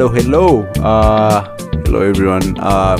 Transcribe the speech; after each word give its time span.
Hello, 0.00 0.12
hello. 0.14 0.62
Uh, 0.82 1.44
hello, 1.84 2.00
everyone. 2.00 2.58
Uh, 2.58 2.96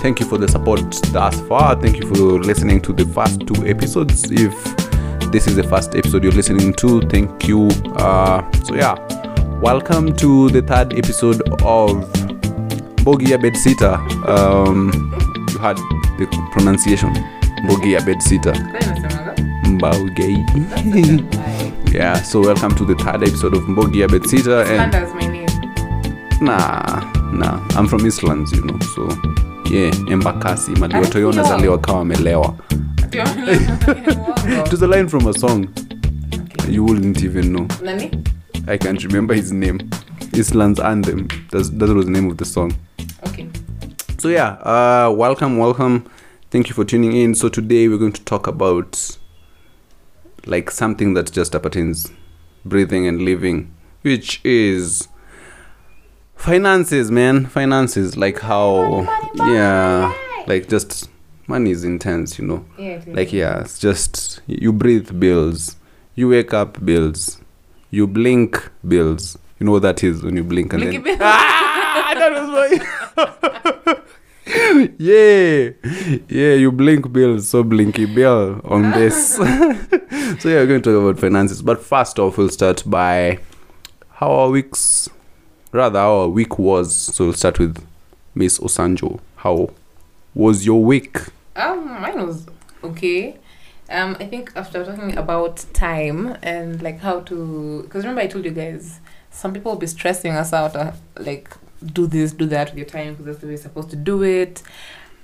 thank 0.00 0.20
you 0.20 0.24
for 0.24 0.38
the 0.38 0.48
support 0.48 0.80
thus 1.12 1.38
far. 1.42 1.78
Thank 1.78 1.98
you 1.98 2.06
for 2.08 2.40
listening 2.40 2.80
to 2.80 2.94
the 2.94 3.04
first 3.04 3.46
two 3.46 3.66
episodes. 3.66 4.24
If 4.30 4.54
this 5.32 5.46
is 5.46 5.54
the 5.54 5.64
first 5.64 5.94
episode 5.94 6.22
you're 6.22 6.32
listening 6.32 6.72
to, 6.76 7.02
thank 7.02 7.46
you. 7.46 7.68
Uh, 7.94 8.50
so, 8.62 8.74
yeah, 8.74 8.94
welcome 9.60 10.16
to 10.16 10.48
the 10.48 10.62
third 10.62 10.94
episode 10.94 11.42
of 11.60 12.08
Bogia 13.04 13.36
Bedsitter. 13.36 13.98
Um, 14.26 14.90
you 15.52 15.58
had 15.58 15.76
the 16.16 16.26
pronunciation 16.52 17.12
Bogia 17.68 18.00
Bedsitter. 18.00 18.54
Mbaugai. 19.66 20.34
yeah, 21.92 22.14
so 22.14 22.40
welcome 22.40 22.74
to 22.76 22.86
the 22.86 22.94
third 22.94 23.24
episode 23.24 23.54
of 23.54 23.62
Mbogia 23.64 24.08
Bedsitter. 24.08 24.60
And 24.60 24.90
Slander's 24.90 25.12
my 25.12 25.20
name. 25.20 25.29
Nah, 26.40 27.00
nah, 27.32 27.60
I'm 27.76 27.86
from 27.86 28.00
Eastlands, 28.06 28.52
you 28.52 28.64
know, 28.64 28.78
so 28.94 29.02
yeah, 29.70 29.90
Embakasi, 30.10 30.76
mali 30.76 30.94
watu 30.94 31.18
Ay, 31.18 31.22
yona 31.22 31.42
yo. 31.42 31.48
zaliwa 31.48 31.78
kama 31.78 31.98
wamelewa. 31.98 32.56
It 33.12 34.72
was 34.72 34.82
a 34.82 34.86
line 34.86 35.08
from 35.08 35.26
a 35.26 35.32
song. 35.34 35.68
You 36.68 36.84
wouldn't 36.84 37.22
even 37.22 37.52
know. 37.52 37.66
Nani? 37.82 38.10
I 38.66 38.78
can't 38.78 39.04
remember 39.04 39.34
his 39.34 39.52
name. 39.52 39.78
Eastlands 40.32 40.80
Anthem. 40.80 41.28
That's, 41.50 41.68
that 41.70 41.88
was 41.90 42.06
the 42.06 42.10
name 42.12 42.30
of 42.30 42.38
the 42.38 42.44
song. 42.44 42.72
Okay. 43.26 43.48
So 44.18 44.28
yeah, 44.28 44.52
uh, 44.62 45.12
welcome, 45.14 45.58
welcome. 45.58 46.04
Thank 46.50 46.68
you 46.68 46.74
for 46.74 46.84
tuning 46.84 47.12
in. 47.12 47.34
So 47.34 47.48
today 47.48 47.88
we're 47.88 47.98
going 47.98 48.12
to 48.12 48.24
talk 48.24 48.46
about 48.46 49.18
like 50.46 50.70
something 50.70 51.14
that 51.14 51.32
just 51.32 51.54
appertains 51.54 52.10
breathing 52.64 53.06
and 53.06 53.22
living, 53.22 53.74
which 54.02 54.40
is 54.42 55.08
finances, 56.40 57.10
man. 57.10 57.46
Finances, 57.46 58.16
like 58.16 58.40
how 58.40 59.02
yeah, 59.34 60.12
like 60.46 60.68
just 60.68 61.08
money 61.46 61.70
is 61.70 61.84
intense, 61.84 62.38
you 62.38 62.46
know. 62.46 62.64
Yeah. 62.78 63.02
Like 63.06 63.32
yeah, 63.32 63.60
it's 63.60 63.78
just 63.78 64.40
you 64.46 64.72
breathe 64.72 65.20
bills, 65.20 65.76
you 66.14 66.28
wake 66.28 66.52
up 66.54 66.84
bills, 66.84 67.40
you 67.90 68.06
blink 68.06 68.70
bills. 68.86 69.38
You 69.58 69.66
know 69.66 69.72
what 69.72 69.82
that 69.82 70.02
is 70.02 70.22
when 70.22 70.36
you 70.36 70.42
blink 70.44 70.72
and 70.72 70.82
Blinky 70.82 70.98
then 71.04 71.18
ah, 71.20 72.12
that 72.16 72.32
was 72.32 72.48
my 74.46 74.90
yeah, 74.98 75.70
yeah. 76.28 76.54
You 76.54 76.72
blink 76.72 77.12
bills, 77.12 77.50
so 77.50 77.62
blinky 77.62 78.06
bill 78.06 78.62
on 78.64 78.90
this. 78.92 79.36
so 79.36 79.42
yeah, 79.44 80.60
we're 80.60 80.66
going 80.66 80.80
to 80.80 80.90
talk 80.92 81.02
about 81.02 81.20
finances. 81.20 81.60
But 81.60 81.82
first 81.82 82.18
off, 82.18 82.38
we'll 82.38 82.48
start 82.48 82.82
by 82.86 83.38
how 84.12 84.30
our 84.32 84.48
weeks, 84.48 85.10
rather 85.72 85.98
our 85.98 86.28
week 86.28 86.58
was. 86.58 86.94
So 86.94 87.24
we'll 87.24 87.34
start 87.34 87.58
with 87.58 87.84
Miss 88.34 88.58
Osanjo. 88.58 89.20
How 89.36 89.70
was 90.34 90.66
your 90.66 90.82
week? 90.82 91.18
Um, 91.56 92.00
mine 92.00 92.26
was 92.26 92.46
okay. 92.82 93.36
Um, 93.88 94.16
I 94.20 94.26
think 94.26 94.52
after 94.54 94.84
talking 94.84 95.16
about 95.16 95.64
time 95.72 96.36
and 96.42 96.80
like 96.80 97.00
how 97.00 97.20
to, 97.20 97.82
because 97.82 98.04
remember 98.04 98.22
I 98.22 98.28
told 98.28 98.44
you 98.44 98.52
guys, 98.52 99.00
some 99.30 99.52
people 99.52 99.72
will 99.72 99.78
be 99.78 99.86
stressing 99.86 100.32
us 100.32 100.52
out, 100.52 100.76
uh, 100.76 100.92
like 101.18 101.50
do 101.84 102.06
this, 102.06 102.32
do 102.32 102.46
that 102.46 102.70
with 102.70 102.78
your 102.78 102.86
time 102.86 103.14
because 103.14 103.26
that's 103.26 103.38
the 103.38 103.46
way 103.46 103.52
you're 103.52 103.62
supposed 103.62 103.90
to 103.90 103.96
do 103.96 104.22
it. 104.22 104.62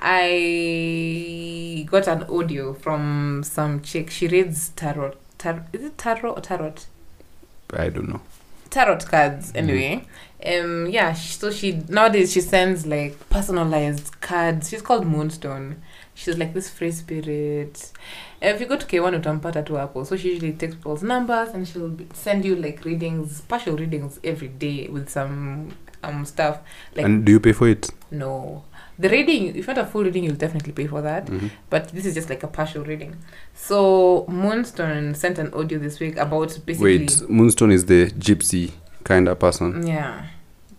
I 0.00 1.86
got 1.88 2.08
an 2.08 2.24
audio 2.24 2.74
from 2.74 3.42
some 3.44 3.82
chick. 3.82 4.10
She 4.10 4.26
reads 4.28 4.70
tarot. 4.70 5.14
Tarot 5.38 5.64
is 5.72 5.84
it 5.84 5.98
tarot 5.98 6.32
or 6.32 6.40
tarot? 6.40 6.74
I 7.72 7.88
don't 7.88 8.08
know. 8.08 8.20
Tarot 8.70 8.98
cards 9.10 9.52
anyway. 9.54 10.02
Um 10.44 10.86
yeah 10.88 11.14
sh- 11.14 11.36
so 11.36 11.50
she 11.50 11.72
nowadays 11.88 12.32
she 12.32 12.40
sends 12.40 12.86
like 12.86 13.16
personalized 13.30 14.20
cards. 14.20 14.68
She's 14.68 14.82
called 14.82 15.06
moonstone. 15.06 15.82
She's 16.14 16.38
like 16.38 16.54
this 16.54 16.70
free 16.70 16.92
spirit. 16.92 17.92
And 18.40 18.54
if 18.54 18.60
you 18.60 18.66
go 18.66 18.76
to 18.76 18.86
k1 18.86 19.14
utampata 19.20 19.62
tu 19.64 19.74
hapo 19.74 20.04
so 20.06 20.16
she 20.16 20.28
usually 20.32 20.52
takes 20.52 20.74
people's 20.74 21.02
numbers 21.02 21.48
and 21.54 21.66
she'll 21.66 21.88
be- 21.88 22.06
send 22.14 22.44
you 22.44 22.54
like 22.56 22.84
readings 22.84 23.42
partial 23.48 23.76
readings 23.76 24.20
every 24.24 24.48
day 24.48 24.88
with 24.88 25.08
some 25.08 25.72
um 26.02 26.24
stuff. 26.24 26.58
Like 26.94 27.06
and 27.06 27.24
do 27.24 27.32
you 27.32 27.40
pay 27.40 27.52
for 27.52 27.68
it? 27.68 27.90
no 28.10 28.62
the 28.98 29.08
reading 29.08 29.48
if 29.48 29.56
you 29.56 29.64
want 29.66 29.78
a 29.78 29.84
full 29.86 30.02
reading 30.04 30.24
you'll 30.24 30.34
definitely 30.36 30.72
pay 30.72 30.86
for 30.86 31.02
that 31.02 31.26
Mhm. 31.26 31.50
but 31.70 31.88
this 31.88 32.06
is 32.06 32.14
just 32.14 32.30
like 32.30 32.42
a 32.42 32.46
partial 32.48 32.82
reading 32.84 33.14
so 33.54 34.24
moonstone 34.28 35.14
sent 35.14 35.38
an 35.38 35.52
audio 35.54 35.78
this 35.78 36.00
week 36.00 36.16
about 36.16 36.58
basically 36.64 36.98
Wait, 36.98 37.28
Moonstone 37.28 37.72
is 37.72 37.84
the 37.86 38.10
gypsy 38.12 38.72
kind 39.04 39.28
of 39.28 39.38
person. 39.38 39.86
yeah 39.86 40.26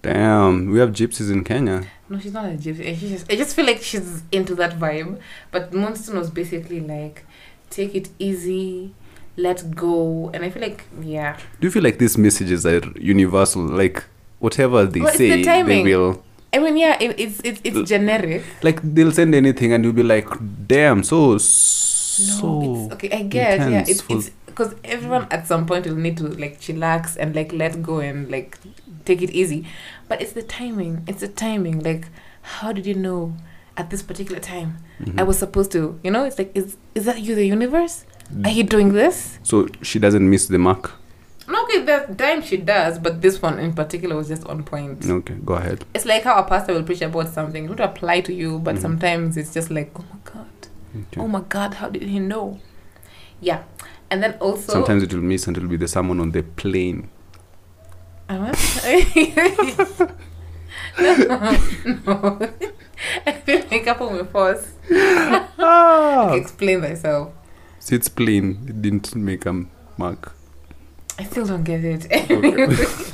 Damn, 0.03 0.69
we 0.72 0.79
have 0.79 0.91
gypsies 0.91 1.29
in 1.31 1.44
Kenya. 1.44 1.83
No, 2.07 2.17
she's 2.19 2.31
not 2.31 2.45
a 2.45 2.50
gypsy. 2.50 2.91
I 2.91 2.95
just, 2.95 3.29
I 3.31 3.35
just 3.35 3.56
feel 3.56 3.66
like 3.66 3.81
she's 3.81 4.22
into 4.31 4.56
that 4.56 4.79
vibe. 4.79 5.19
But 5.51 5.73
Moonstone 5.73 6.17
was 6.17 6.29
basically 6.29 6.79
like, 6.79 7.25
take 7.72 7.94
it 7.95 8.07
easy, 8.19 8.94
let 9.35 9.75
go. 9.75 10.29
And 10.33 10.45
I 10.45 10.50
feel 10.50 10.61
like, 10.61 10.85
yeah. 11.01 11.35
Do 11.59 11.67
you 11.67 11.72
feel 11.72 11.83
like 11.83 11.97
these 11.97 12.17
messages 12.17 12.66
are 12.66 12.81
universal? 12.95 13.63
Like 13.63 14.03
whatever 14.39 14.85
they 14.85 15.00
Well, 15.01 15.09
it's 15.09 15.17
the 15.17 15.44
say, 15.44 15.63
they 15.63 15.83
will 15.83 16.23
I 16.53 16.59
mean, 16.59 16.77
yeah, 16.77 16.97
it, 16.99 17.19
it's 17.19 17.39
it's 17.43 17.61
it's 17.63 17.89
generic. 17.89 18.43
like 18.63 18.79
they'll 18.81 19.11
send 19.11 19.35
anything, 19.35 19.73
and 19.73 19.83
you'll 19.83 19.93
be 19.93 20.03
like, 20.03 20.27
"Damn, 20.67 21.03
so 21.03 21.33
No, 21.33 21.37
so." 21.37 22.89
okay. 22.93 23.09
I 23.11 23.23
guess. 23.23 23.59
yeah. 23.69 23.83
It's 23.87 24.03
it's 24.09 24.29
because 24.45 24.73
everyone 24.83 25.27
at 25.29 25.45
some 25.47 25.65
point 25.65 25.85
will 25.85 25.95
need 25.95 26.17
to 26.17 26.27
like 26.29 26.59
chillax 26.59 27.15
and 27.19 27.35
like 27.35 27.51
let 27.53 27.83
go 27.83 27.99
and 27.99 28.31
like 28.31 28.57
take 29.05 29.21
it 29.21 29.29
easy. 29.31 29.67
But 30.07 30.21
it's 30.21 30.31
the 30.33 30.41
timing. 30.41 31.03
It's 31.07 31.19
the 31.21 31.27
timing. 31.27 31.83
Like, 31.83 32.07
how 32.41 32.71
did 32.71 32.85
you 32.87 32.95
know 32.95 33.35
at 33.75 33.89
this 33.91 34.01
particular 34.01 34.39
time 34.39 34.77
Mhm. 35.03 35.19
I 35.19 35.23
was 35.23 35.37
supposed 35.37 35.71
to? 35.73 35.99
You 36.03 36.11
know, 36.11 36.23
it's 36.23 36.39
like, 36.39 36.51
is 36.55 36.77
is 36.95 37.05
that 37.05 37.19
you, 37.21 37.35
the 37.35 37.45
universe? 37.45 38.05
Are 38.43 38.51
you 38.51 38.63
doing 38.63 38.93
this? 38.93 39.37
So 39.43 39.67
she 39.83 39.99
doesn't 39.99 40.27
miss 40.29 40.47
the 40.47 40.57
mark. 40.57 40.91
No, 41.49 41.63
okay, 41.63 41.81
that 41.85 42.17
time 42.17 42.41
she 42.41 42.57
does, 42.57 42.99
but 42.99 43.21
this 43.21 43.41
one 43.41 43.57
in 43.57 43.73
particular 43.73 44.15
was 44.17 44.27
just 44.27 44.45
on 44.47 44.63
point. 44.63 45.05
Okay, 45.09 45.35
go 45.45 45.53
ahead. 45.53 45.85
It's 45.93 46.05
like 46.05 46.23
how 46.23 46.37
a 46.37 46.43
pastor 46.43 46.73
will 46.73 46.83
preach 46.83 47.01
about 47.01 47.29
something. 47.29 47.63
It 47.65 47.69
would 47.69 47.79
apply 47.79 48.21
to 48.21 48.33
you, 48.33 48.59
but 48.59 48.75
Mhm. 48.75 48.81
sometimes 48.81 49.37
it's 49.37 49.53
just 49.53 49.69
like, 49.71 49.91
oh 49.97 50.03
my 50.11 50.19
God. 50.25 50.45
Okay. 50.95 51.21
Oh 51.21 51.27
my 51.27 51.41
God, 51.47 51.75
how 51.75 51.89
did 51.89 52.03
he 52.03 52.19
know? 52.19 52.59
Yeah. 53.39 53.63
And 54.09 54.21
then 54.23 54.33
also. 54.41 54.73
Sometimes 54.73 55.03
it 55.03 55.13
will 55.13 55.21
miss 55.21 55.47
and 55.47 55.55
it 55.57 55.61
will 55.61 55.69
be 55.69 55.77
the 55.77 55.87
someone 55.87 56.19
on 56.19 56.31
the 56.31 56.43
plane. 56.43 57.09
I 58.29 58.37
what? 58.39 58.57
no. 60.97 62.39
I 63.25 63.31
feel 63.31 63.63
like 63.71 63.87
up 63.87 64.01
on 64.01 64.17
my 64.17 64.23
force. 64.25 64.71
ah, 65.59 66.33
Explain 66.33 66.81
myself. 66.81 67.31
so 67.79 67.95
it's 67.95 68.09
plain. 68.09 68.65
It 68.67 68.81
didn't 68.81 69.15
make 69.15 69.45
a 69.45 69.65
mark. 69.97 70.33
I 71.19 71.23
still 71.23 71.45
don't 71.45 71.63
get 71.63 71.83
it. 71.83 72.05
Okay. 72.11 73.13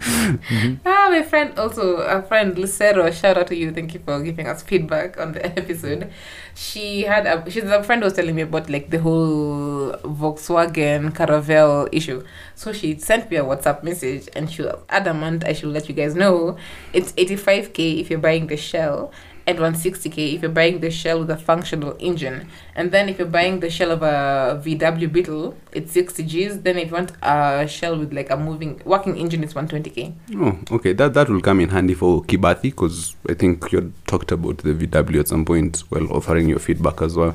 Ah, 0.86 1.08
my 1.10 1.22
friend 1.22 1.58
also, 1.58 1.96
a 1.96 2.22
friend 2.22 2.56
Lucero, 2.56 3.10
shout 3.10 3.36
out 3.36 3.48
to 3.48 3.56
you. 3.56 3.72
Thank 3.72 3.94
you 3.94 4.00
for 4.00 4.22
giving 4.22 4.46
us 4.46 4.62
feedback 4.62 5.18
on 5.18 5.32
the 5.32 5.44
episode. 5.58 6.12
She 6.54 7.02
had 7.02 7.26
a, 7.26 7.50
she's 7.50 7.64
a 7.64 7.82
friend 7.82 8.02
was 8.02 8.12
telling 8.12 8.36
me 8.36 8.42
about 8.42 8.70
like 8.70 8.90
the 8.90 9.00
whole 9.00 9.92
Volkswagen 10.04 11.10
Caravelle 11.12 11.88
issue. 11.92 12.22
So 12.54 12.72
she 12.72 12.96
sent 12.98 13.28
me 13.30 13.38
a 13.38 13.44
WhatsApp 13.44 13.82
message 13.82 14.28
and 14.36 14.50
she 14.50 14.62
was 14.62 14.78
adamant 14.88 15.44
I 15.44 15.52
should 15.52 15.70
let 15.70 15.88
you 15.88 15.94
guys 15.94 16.14
know 16.14 16.56
it's 16.92 17.12
85k 17.12 18.00
if 18.00 18.10
you're 18.10 18.20
buying 18.20 18.46
the 18.46 18.56
shell 18.56 19.10
and 19.48 19.58
160k 19.58 20.34
if 20.34 20.42
you're 20.42 20.50
buying 20.50 20.80
the 20.80 20.90
shell 20.90 21.20
with 21.20 21.30
a 21.30 21.36
functional 21.36 21.96
engine. 21.98 22.48
And 22.74 22.92
then 22.92 23.08
if 23.08 23.18
you're 23.18 23.26
buying 23.26 23.60
the 23.60 23.70
shell 23.70 23.90
of 23.90 24.02
a 24.02 24.60
VW 24.62 25.10
Beetle, 25.10 25.56
it's 25.72 25.92
60 25.92 26.22
Gs. 26.24 26.58
Then 26.58 26.76
if 26.76 26.88
you 26.88 26.94
want 26.94 27.12
a 27.22 27.66
shell 27.66 27.98
with 27.98 28.12
like 28.12 28.30
a 28.30 28.36
moving 28.36 28.82
working 28.84 29.16
engine, 29.16 29.42
it's 29.42 29.54
120k. 29.54 30.12
Oh, 30.36 30.76
okay. 30.76 30.92
That 30.92 31.14
that 31.14 31.30
will 31.30 31.40
come 31.40 31.60
in 31.60 31.70
handy 31.70 31.94
for 31.94 32.22
Kibathi 32.24 32.62
because 32.64 33.16
I 33.28 33.34
think 33.34 33.72
you 33.72 33.92
talked 34.06 34.30
about 34.32 34.58
the 34.58 34.74
VW 34.74 35.20
at 35.20 35.28
some 35.28 35.44
point 35.46 35.82
while 35.88 36.12
offering 36.12 36.48
your 36.50 36.58
feedback 36.58 37.00
as 37.00 37.16
well. 37.16 37.34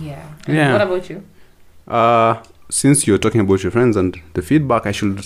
Yeah. 0.00 0.22
Yeah. 0.46 0.72
What 0.72 0.82
about 0.82 1.08
you? 1.08 1.22
Uh, 1.88 2.42
since 2.70 3.06
you're 3.06 3.18
talking 3.18 3.40
about 3.40 3.62
your 3.62 3.72
friends 3.72 3.96
and 3.96 4.20
the 4.34 4.42
feedback, 4.42 4.86
I 4.86 4.92
should 4.92 5.24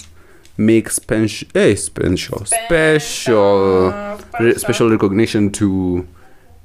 make 0.56 0.91
special, 0.91 1.49
eh, 1.55 1.75
special, 1.75 2.44
special, 2.44 3.91
re- 4.41 4.55
special 4.55 4.91
recognition 4.91 5.50
to 5.52 6.06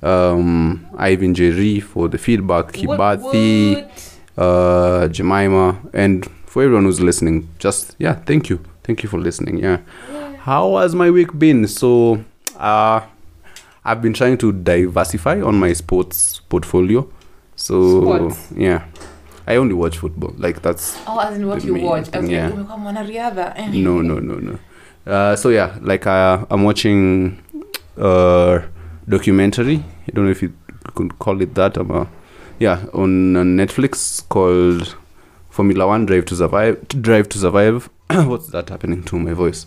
um, 0.03 0.85
Ivan 0.97 1.33
Jerry 1.33 1.79
for 1.79 2.07
the 2.09 2.17
feedback, 2.17 2.71
Kibathi, 2.73 3.89
uh, 4.37 5.07
Jemima, 5.07 5.79
and 5.93 6.25
for 6.45 6.63
everyone 6.63 6.83
who's 6.85 6.99
listening. 7.01 7.47
Just 7.59 7.95
yeah, 7.99 8.13
thank 8.13 8.49
you, 8.49 8.59
thank 8.83 9.03
you 9.03 9.09
for 9.09 9.19
listening. 9.19 9.57
Yeah, 9.57 9.77
how 10.39 10.77
has 10.77 10.93
my 10.95 11.09
week 11.09 11.37
been? 11.37 11.67
So, 11.67 12.23
uh, 12.57 13.01
I've 13.85 14.01
been 14.01 14.13
trying 14.13 14.37
to 14.39 14.51
diversify 14.51 15.41
on 15.41 15.55
my 15.55 15.73
sports 15.73 16.41
portfolio. 16.49 17.07
So 17.55 18.01
Sports? 18.01 18.51
yeah, 18.55 18.85
I 19.47 19.55
only 19.57 19.73
watch 19.73 19.97
football. 19.97 20.33
Like 20.37 20.61
that's 20.61 20.97
Oh, 21.07 21.19
as 21.19 21.37
in 21.37 21.47
what 21.47 21.63
you 21.63 21.75
watch. 21.75 21.83
I 21.83 21.99
was 21.99 22.09
thing, 22.09 22.31
yeah. 22.31 22.45
like, 22.47 22.53
umekuwa 22.55 22.77
mwanariadha. 22.77 23.55
No, 23.73 24.01
no, 24.01 24.19
no, 24.19 24.35
no. 24.39 24.57
Uh, 25.05 25.35
so 25.35 25.49
yeah, 25.51 25.77
like 25.81 26.07
uh, 26.07 26.45
I'm 26.49 26.63
watching 26.63 27.37
a 27.97 28.61
documentary. 29.07 29.77
I 30.07 30.11
don't 30.13 30.25
know 30.25 30.31
if 30.31 30.41
you 30.41 30.53
could 30.95 31.17
call 31.19 31.41
it 31.41 31.55
that. 31.55 31.77
Uh, 31.77 32.05
yeah, 32.59 32.85
on 32.93 33.33
Netflix 33.33 34.27
called 34.29 34.95
Formula 35.49 35.87
One 35.87 36.05
Drive 36.05 36.25
to 36.25 36.35
Survive. 36.35 36.87
Drive 36.89 37.29
to 37.29 37.37
Survive. 37.37 37.89
What's 38.11 38.47
that 38.47 38.69
happening 38.69 39.03
to 39.05 39.19
my 39.19 39.33
voice? 39.33 39.65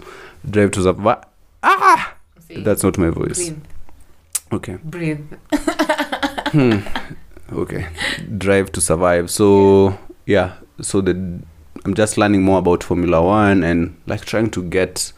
Drive 0.49 0.71
to 0.73 0.83
Survive. 0.83 1.25
Ah, 1.63 2.15
See, 2.47 2.63
that's 2.63 2.83
not 2.85 2.97
my 2.99 3.11
voice. 3.11 3.37
clean, 3.37 3.63
Okay. 4.53 4.79
breathe. 4.85 5.21
Hmm. 6.53 6.79
Okay. 7.53 7.89
Drive 8.39 8.71
to 8.73 8.81
survive. 8.81 9.31
So 9.31 9.99
yeah. 10.27 10.55
So 10.81 11.01
the 11.01 11.11
I'm 11.85 11.95
just 11.95 12.17
learning 12.17 12.43
more 12.43 12.59
about 12.61 12.83
Formula 12.85 13.21
One 13.23 13.63
and 13.65 13.97
like 14.07 14.25
trying 14.25 14.51
to 14.51 14.63
get 14.63 15.13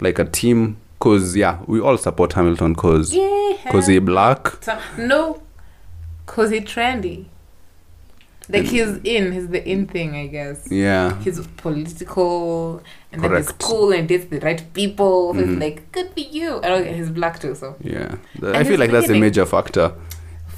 like 0.00 0.18
a 0.18 0.24
team. 0.26 0.76
Cause 1.00 1.36
yeah, 1.36 1.60
we 1.66 1.80
all 1.80 1.96
support 1.98 2.32
Hamilton. 2.32 2.74
Cause 2.74 3.14
Yeah. 3.14 3.54
cause 3.70 3.86
he 3.86 3.98
black. 4.00 4.48
So- 4.62 4.78
no, 4.98 5.42
cause 6.26 6.50
he 6.50 6.60
trendy. 6.60 7.26
Like 8.50 8.60
And- 8.62 8.68
he's 8.68 8.88
in, 9.04 9.32
he's 9.32 9.48
the 9.48 9.62
in 9.68 9.86
thing, 9.86 10.16
I 10.16 10.26
guess. 10.26 10.66
Yeah. 10.70 11.18
He's 11.20 11.38
political, 11.58 12.82
and 13.12 13.22
then 13.22 13.36
he's 13.36 13.52
cool 13.52 13.92
and 13.92 14.08
dates 14.08 14.24
the 14.30 14.40
right 14.40 14.62
people. 14.72 15.34
Mhm. 15.34 15.40
it's 15.52 15.60
like 15.60 15.92
good 15.92 16.10
for 16.14 16.20
you. 16.20 16.56
I 16.62 16.68
don't. 16.68 16.86
He's 16.86 17.10
black 17.10 17.38
too, 17.40 17.54
so 17.54 17.76
Yeah. 17.82 18.14
And 18.42 18.56
I 18.56 18.64
feel 18.64 18.80
like 18.80 18.90
that's 18.90 19.10
a 19.10 19.14
major 19.14 19.44
factor. 19.46 19.92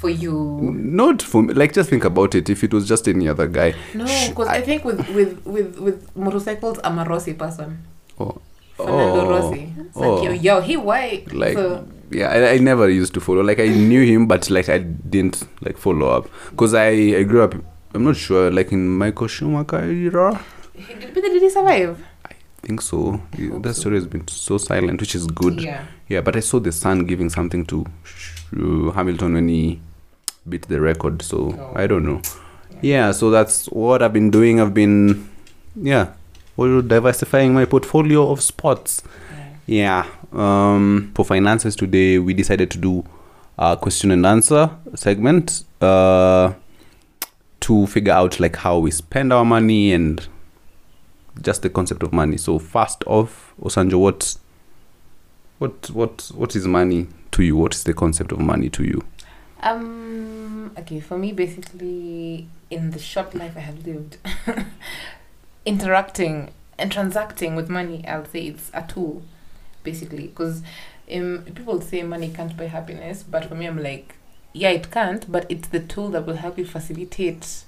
for 0.01 0.09
you. 0.09 0.33
Not 0.73 1.21
for 1.21 1.43
me. 1.43 1.53
Like 1.53 1.73
just 1.73 1.87
think 1.91 2.03
about 2.05 2.33
it. 2.33 2.49
If 2.49 2.63
it 2.63 2.73
was 2.73 2.87
just 2.87 3.07
any 3.07 3.27
other 3.29 3.45
guy. 3.45 3.75
No, 3.93 4.05
because 4.29 4.47
I, 4.47 4.59
think 4.61 4.83
with 4.83 4.97
with 5.09 5.45
with 5.45 5.77
with 5.79 6.15
motorcycles, 6.15 6.79
I'm 6.83 6.97
a 6.97 7.03
Rossi 7.05 7.33
person. 7.33 7.83
Oh. 8.19 8.37
Fernando 8.83 9.21
Oh. 9.21 9.29
Rossi. 9.29 9.73
It's 9.79 9.97
Oh. 9.97 10.15
like 10.15 10.23
yo, 10.25 10.31
yo, 10.31 10.61
he 10.61 10.77
white. 10.77 11.33
Like 11.33 11.53
so, 11.53 11.87
yeah, 12.09 12.29
I, 12.29 12.51
I 12.53 12.57
never 12.57 12.89
used 12.89 13.13
to 13.13 13.19
follow. 13.21 13.41
Like 13.43 13.59
I 13.59 13.67
knew 13.67 14.03
him, 14.03 14.27
but 14.27 14.49
like 14.49 14.69
I 14.69 14.79
didn't 14.79 15.43
like 15.61 15.77
follow 15.77 16.07
up 16.09 16.29
because 16.51 16.73
I 16.73 16.89
I 17.19 17.23
grew 17.23 17.43
up. 17.43 17.55
I'm 17.93 18.03
not 18.05 18.15
sure, 18.15 18.49
like 18.51 18.71
in 18.71 18.87
Michael 18.97 19.27
Schumacher 19.27 19.83
era. 19.83 20.39
he, 20.73 20.93
did, 20.93 21.13
but 21.13 21.21
did 21.23 21.41
he 21.41 21.49
survive? 21.49 22.01
I 22.25 22.33
think 22.67 22.81
so. 22.81 23.21
Yeah, 23.37 23.49
hope 23.51 23.63
that 23.63 23.73
so. 23.75 23.81
story 23.81 23.95
has 23.95 24.07
been 24.07 24.25
so 24.27 24.57
silent, 24.57 25.01
which 25.01 25.13
is 25.15 25.27
good. 25.27 25.59
Yeah, 25.61 25.83
Yeah. 26.07 26.21
but 26.21 26.35
I 26.37 26.39
saw 26.39 26.59
the 26.59 26.71
son 26.71 27.05
giving 27.05 27.29
something 27.29 27.65
to 27.65 27.85
uh, 28.57 28.91
Hamilton 28.91 29.33
when 29.33 29.47
he 29.49 29.81
beat 30.47 30.67
the 30.69 30.79
record. 30.79 31.21
So 31.21 31.53
Oh. 31.59 31.73
I 31.75 31.85
don't 31.87 32.05
know. 32.05 32.21
Yeah, 32.81 33.11
so 33.11 33.29
that's 33.29 33.65
what 33.67 34.01
I've 34.01 34.13
been 34.13 34.31
doing. 34.31 34.59
I've 34.61 34.73
been, 34.73 35.27
yeah, 35.75 36.13
diversifying 36.81 37.53
my 37.53 37.65
portfolio 37.65 38.29
of 38.31 38.41
sports. 38.41 39.03
yeah. 39.67 40.05
Yeah. 40.05 40.05
Um, 40.33 41.11
for 41.15 41.25
finances 41.25 41.75
today, 41.75 42.19
we 42.19 42.33
decided 42.33 42.71
to 42.71 42.77
do 42.77 43.03
a 43.57 43.77
question 43.77 44.11
and 44.11 44.25
answer 44.25 44.69
segment 44.95 45.63
uh, 45.81 46.53
to 47.61 47.87
figure 47.87 48.13
out 48.13 48.39
like 48.39 48.55
how 48.55 48.79
we 48.79 48.91
spend 48.91 49.31
our 49.33 49.45
money 49.45 49.93
and 49.93 50.27
just 51.41 51.61
the 51.61 51.69
concept 51.69 52.03
of 52.03 52.11
money. 52.13 52.37
So 52.37 52.59
first 52.59 53.03
off, 53.05 53.53
Osanjo, 53.61 53.99
what, 53.99 54.35
what, 55.59 55.89
what, 55.91 56.31
what 56.33 56.55
is 56.55 56.67
money 56.67 57.07
to 57.31 57.43
you? 57.43 57.55
What 57.57 57.75
is 57.75 57.83
the 57.83 57.93
concept 57.93 58.31
of 58.31 58.39
money 58.39 58.69
to 58.69 58.83
you? 58.83 59.03
Um. 59.63 60.71
Okay. 60.79 60.99
For 60.99 61.17
me, 61.17 61.33
basically, 61.33 62.47
in 62.69 62.91
the 62.91 62.99
short 62.99 63.35
life 63.35 63.53
I 63.55 63.59
have 63.59 63.85
lived, 63.85 64.17
interacting 65.65 66.51
and 66.77 66.91
transacting 66.91 67.55
with 67.55 67.69
money, 67.69 68.03
I'll 68.07 68.25
say 68.25 68.47
it's 68.47 68.71
a 68.73 68.81
tool, 68.83 69.23
basically. 69.83 70.27
Because 70.27 70.61
um, 71.13 71.43
people 71.55 71.79
say 71.81 72.03
money 72.03 72.29
can't 72.29 72.55
buy 72.57 72.65
happiness, 72.65 73.23
but 73.23 73.45
for 73.45 73.55
me, 73.55 73.67
I'm 73.67 73.81
like, 73.81 74.15
yeah, 74.53 74.69
it 74.69 74.91
can't, 74.91 75.31
but 75.31 75.45
it's 75.49 75.67
the 75.69 75.79
tool 75.79 76.09
that 76.09 76.25
will 76.25 76.35
help 76.37 76.57
you 76.57 76.65
facilitate 76.65 77.63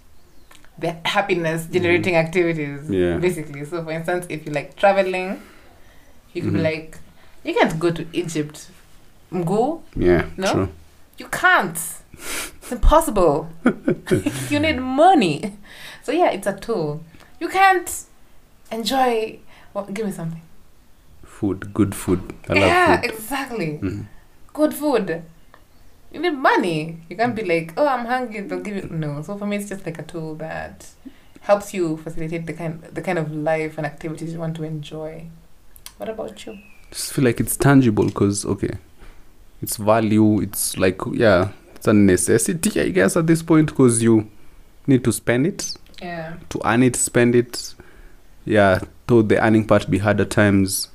the 0.78 0.96
happiness 1.06 1.68
generating 1.68 2.16
activities. 2.16 2.90
Yeah. 2.90 3.18
Basically. 3.18 3.64
So, 3.66 3.84
for 3.84 3.92
instance, 3.92 4.26
if 4.30 4.46
you 4.46 4.52
like 4.52 4.76
traveling, 4.76 5.42
you 6.34 6.42
could 6.42 6.54
be 6.54 6.60
Mhm. 6.60 6.64
like, 6.64 6.98
you 7.44 7.54
can't 7.54 7.80
go 7.80 7.92
to 7.92 8.06
Egypt. 8.14 8.70
Go 9.46 9.84
Yeah, 9.96 10.26
No? 10.38 10.52
true. 10.52 10.70
you 11.18 11.28
can't. 11.28 11.78
It's 12.14 12.72
impossible. 12.72 13.50
you 14.50 14.60
need 14.60 14.80
money. 14.80 15.58
So 16.04 16.12
yeah, 16.12 16.30
it's 16.32 16.48
a 16.48 16.54
tool. 16.54 17.04
You 17.44 17.50
can't 17.50 17.90
enjoy. 18.72 19.40
Well, 19.74 19.86
give 19.86 20.06
me 20.06 20.12
something. 20.14 20.42
Food, 21.24 21.74
good 21.74 21.94
food. 21.94 22.34
I 22.48 22.54
yeah, 22.54 22.88
love 22.92 23.02
food. 23.02 23.10
exactly. 23.12 23.72
Mhm. 23.82 24.06
Good 24.54 24.74
food. 24.74 25.24
You 26.14 26.22
need 26.22 26.38
money. 26.52 27.00
You 27.10 27.18
can't 27.18 27.36
be 27.36 27.44
like, 27.44 27.74
oh, 27.76 27.88
I'm 27.88 28.06
hungry. 28.06 28.42
They'll 28.42 28.62
give 28.62 28.78
you 28.78 28.88
no. 28.90 29.22
So 29.24 29.38
for 29.38 29.46
me, 29.46 29.58
it's 29.58 29.68
just 29.68 29.86
like 29.86 30.00
a 30.00 30.04
tool 30.04 30.36
that 30.36 30.88
helps 31.42 31.74
you 31.74 31.98
facilitate 31.98 32.46
the 32.46 32.54
kind 32.54 32.82
the 33.00 33.02
kind 33.02 33.20
of 33.20 33.34
life 33.50 33.78
and 33.78 33.86
activities 33.86 34.32
you 34.34 34.40
want 34.40 34.56
to 34.62 34.64
enjoy. 34.64 35.26
What 35.98 36.10
about 36.10 36.46
you? 36.46 36.58
just 36.92 37.12
feel 37.14 37.26
like 37.26 37.40
it's 37.40 37.58
tangible 37.58 38.06
because 38.06 38.46
okay 38.46 38.70
it's 39.64 39.78
value 39.78 40.40
it's 40.42 40.78
like 40.78 41.02
yeah 41.12 41.50
it's 41.76 41.88
a 41.88 41.94
necessity 41.94 42.80
i 42.82 42.90
guess 42.90 43.18
at 43.18 43.26
this 43.26 43.42
point 43.42 43.66
because 43.72 44.04
you 44.04 44.30
need 44.86 45.04
to 45.04 45.12
spend 45.12 45.48
it 45.48 45.74
Yeah. 46.04 46.34
to 46.50 46.60
earn 46.66 46.84
it 46.84 46.96
spend 46.96 47.34
it 47.34 47.76
yeah 48.46 48.80
though 49.08 49.22
the 49.22 49.42
earning 49.44 49.66
part 49.66 49.90
be 49.90 50.00
hard 50.00 50.20
at 50.20 50.30
times 50.30 50.90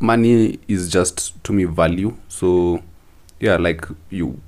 money 0.00 0.58
is 0.68 0.90
just 0.90 1.42
to 1.44 1.52
me 1.52 1.64
value 1.64 2.16
so 2.28 2.82
yeah 3.40 3.56
like 3.56 3.86
you 4.10 4.40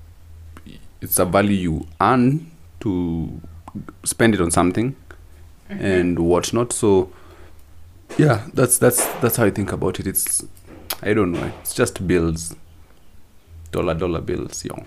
it's 1.01 1.19
a 1.19 1.25
value 1.25 1.57
you 1.57 1.87
earn 2.01 2.51
to 2.81 3.41
spend 4.05 4.35
it 4.35 4.41
on 4.41 4.51
something 4.51 4.97
mm-hmm. 5.71 5.85
and 5.85 6.19
whatnot. 6.19 6.73
So 6.73 7.13
yeah, 8.19 8.47
that's 8.55 8.79
that's 8.79 9.07
that's 9.21 9.37
how 9.37 9.45
I 9.45 9.51
think 9.51 9.73
about 9.73 10.01
it. 10.01 10.07
It's 10.07 10.45
I 11.03 11.15
don't 11.15 11.33
know. 11.33 11.53
It's 11.61 11.75
just 11.75 12.07
bills, 12.07 12.55
dollar 13.71 13.95
dollar 13.95 14.21
bills, 14.21 14.65
yo. 14.65 14.85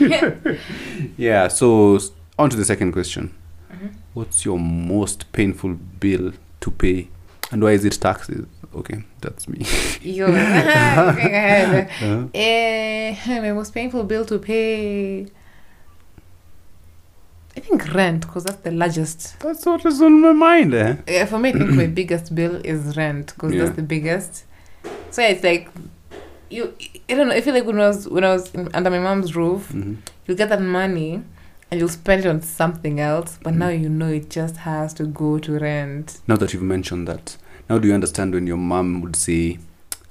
yeah. 1.16 1.48
So 1.48 1.98
on 2.38 2.50
to 2.50 2.56
the 2.56 2.64
second 2.64 2.92
question. 2.92 3.34
Mhm. 3.72 3.90
What's 4.14 4.44
your 4.44 4.58
most 4.58 5.30
painful 5.32 5.74
bill 6.00 6.32
to 6.60 6.70
pay, 6.70 7.08
and 7.52 7.62
why 7.62 7.72
is 7.72 7.84
it 7.84 7.92
taxes? 8.00 8.46
Okay, 8.74 9.02
that's 9.20 9.48
me. 9.48 9.58
Going 10.16 10.34
ahead. 10.34 11.90
Uh, 12.02 13.40
my 13.42 13.52
most 13.52 13.72
painful 13.74 14.04
bill 14.04 14.24
to 14.26 14.38
pay. 14.38 15.26
I 17.56 17.60
think 17.60 17.94
rent, 17.94 18.20
because 18.26 18.44
that's 18.44 18.58
the 18.60 18.70
largest. 18.70 19.38
that's 19.40 19.64
what 19.64 19.84
is 19.86 20.00
on 20.02 20.20
my 20.20 20.32
mind. 20.32 20.74
Eh? 20.74 20.96
Yeah, 21.08 21.24
for 21.24 21.38
me, 21.38 21.48
I 21.50 21.52
think 21.52 21.70
my 21.70 21.86
biggest 21.86 22.34
bill 22.34 22.56
is 22.64 22.96
rent, 22.96 23.32
because 23.34 23.52
Yeah. 23.54 23.64
that's 23.64 23.76
the 23.76 23.82
biggest. 23.82 24.44
So 25.10 25.22
yeah, 25.22 25.28
it's 25.28 25.42
like 25.42 25.68
you. 26.50 26.74
I 27.08 27.14
don't 27.14 27.28
know. 27.28 27.34
I 27.34 27.40
feel 27.40 27.54
like 27.54 27.64
when 27.64 27.80
I 27.80 27.88
was 27.88 28.06
when 28.08 28.24
I 28.24 28.32
was 28.34 28.52
in, 28.54 28.68
under 28.74 28.90
my 28.90 28.98
mom's 28.98 29.34
roof, 29.34 29.72
Mhm. 29.72 29.96
you 30.26 30.34
get 30.34 30.48
that 30.50 30.60
money, 30.62 31.22
and 31.70 31.80
you'll 31.80 31.88
spend 31.88 32.24
it 32.24 32.28
on 32.28 32.40
something 32.42 33.00
else. 33.00 33.38
But 33.42 33.54
Mm. 33.54 33.58
now 33.58 33.68
you 33.68 33.88
know 33.88 34.08
it 34.08 34.30
just 34.30 34.56
has 34.56 34.94
to 34.94 35.04
go 35.04 35.38
to 35.38 35.58
rent. 35.58 36.18
Now 36.28 36.36
that 36.36 36.52
you've 36.54 36.62
mentioned 36.62 37.08
that, 37.08 37.36
now 37.68 37.78
do 37.78 37.88
you 37.88 37.94
understand 37.94 38.34
when 38.34 38.46
your 38.46 38.58
mom 38.58 39.00
would 39.02 39.16
say, 39.16 39.58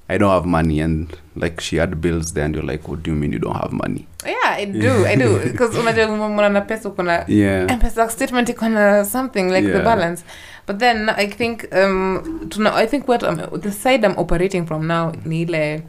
"I 0.09 0.17
don't 0.17 0.31
have 0.31 0.45
money," 0.45 0.81
and 0.81 1.07
like 1.35 1.61
she 1.61 1.77
had 1.77 1.95
bills 2.01 2.33
there, 2.33 2.45
and 2.45 2.55
you're 2.55 2.65
like, 2.71 2.87
"What 2.87 3.03
do 3.03 3.11
you 3.11 3.17
mean 3.17 3.31
you 3.33 3.39
don't 3.39 3.55
have 3.55 3.71
money?" 3.73 4.05
Yeah, 4.25 4.51
I 4.61 4.65
do. 4.65 5.05
I 5.05 5.15
do. 5.15 5.39
Because 5.51 5.77
unajua 5.79 6.49
na 6.51 6.61
pesa 6.61 6.89
uko 6.89 7.03
na 7.03 7.23
Yeah. 7.27 7.71
M-Pesa 7.71 8.09
statement 8.09 8.49
iko 8.49 8.69
na 8.69 9.03
something 9.05 9.49
like 9.49 9.67
the 9.71 9.79
balance. 9.79 10.23
But 10.67 10.79
then 10.79 11.09
I 11.09 11.27
think 11.27 11.67
um 11.75 12.47
tuna, 12.49 12.71
I 12.73 12.87
think 12.87 13.07
what 13.07 13.23
I'm, 13.23 13.37
the 13.61 13.71
side 13.71 14.03
I'm 14.05 14.17
operating 14.17 14.65
from 14.65 14.87
now 14.87 15.11
ni 15.25 15.41
ile 15.41 15.83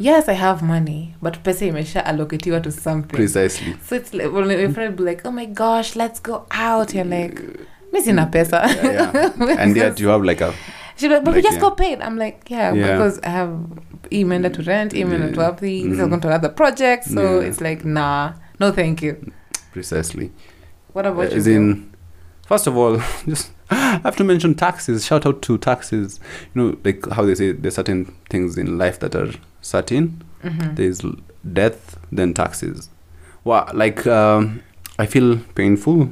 yes 0.00 0.28
I 0.28 0.32
have 0.34 0.62
money 0.62 1.14
but 1.22 1.42
pesa 1.44 1.66
imesha 1.66 2.02
allocatiwa 2.04 2.04
to 2.04 2.08
allocate 2.08 2.46
you 2.46 2.60
to 2.60 2.70
something. 2.72 3.16
Precisely. 3.16 3.74
So 3.86 3.96
it's 3.96 4.12
like 4.14 4.32
when 4.32 4.50
your 4.50 4.70
friend 4.70 4.96
be 4.96 5.02
like, 5.04 5.22
"Oh 5.24 5.30
my 5.30 5.46
gosh, 5.46 5.96
let's 5.96 6.20
go 6.20 6.46
out." 6.50 6.94
You're 6.94 7.04
like, 7.04 7.40
"Mi 7.92 8.00
sina 8.00 8.26
pesa." 8.32 8.60
yeah. 8.82 9.56
and 9.62 9.76
yet 9.76 10.00
you 10.00 10.08
have 10.08 10.24
like 10.24 10.40
a 10.40 10.52
She's 10.96 11.10
like, 11.10 11.24
"But 11.24 11.34
we 11.34 11.42
just 11.42 11.54
yeah. 11.54 11.60
got 11.60 11.76
paid." 11.76 12.00
I'm 12.02 12.16
like, 12.18 12.50
"Yeah, 12.50 12.72
Yeah. 12.74 12.92
because 12.92 13.20
I 13.24 13.30
have 13.30 13.50
imeenda 14.10 14.52
to 14.52 14.62
rent, 14.62 14.92
imeenda 14.92 15.28
Yeah. 15.28 15.34
to 15.34 15.40
have 15.42 15.56
this 15.60 15.84
is 15.84 15.98
Mhm. 15.98 16.08
going 16.08 16.20
to 16.20 16.28
another 16.28 16.50
project." 16.50 17.04
So 17.04 17.22
Yeah. 17.40 17.46
it's 17.48 17.60
like, 17.60 17.84
"Nah, 17.84 18.32
no, 18.60 18.72
thank 18.72 19.02
you." 19.02 19.16
precisely. 19.72 20.30
What 20.92 21.06
about 21.06 21.32
As 21.32 21.46
you? 21.46 21.54
in, 21.56 21.94
first 22.46 22.66
of 22.66 22.76
all, 22.76 23.00
just 23.26 23.50
I 23.70 24.00
have 24.02 24.16
to 24.16 24.24
mention 24.24 24.54
taxes. 24.54 25.06
Shout 25.06 25.24
out 25.26 25.42
to 25.42 25.58
taxes. 25.58 26.18
You 26.54 26.62
know, 26.62 26.76
like 26.84 27.08
how 27.12 27.24
they 27.24 27.34
say 27.36 27.52
there's 27.52 27.76
certain 27.76 28.12
things 28.28 28.58
in 28.58 28.76
life 28.78 28.98
that 28.98 29.14
are 29.14 29.30
certain. 29.60 30.22
Mhm. 30.44 30.76
There's 30.76 31.02
death, 31.52 31.98
then 32.12 32.34
taxes. 32.34 32.88
Well, 33.44 33.68
like 33.74 34.06
um, 34.06 34.62
I 34.98 35.06
feel 35.06 35.38
painful 35.54 36.10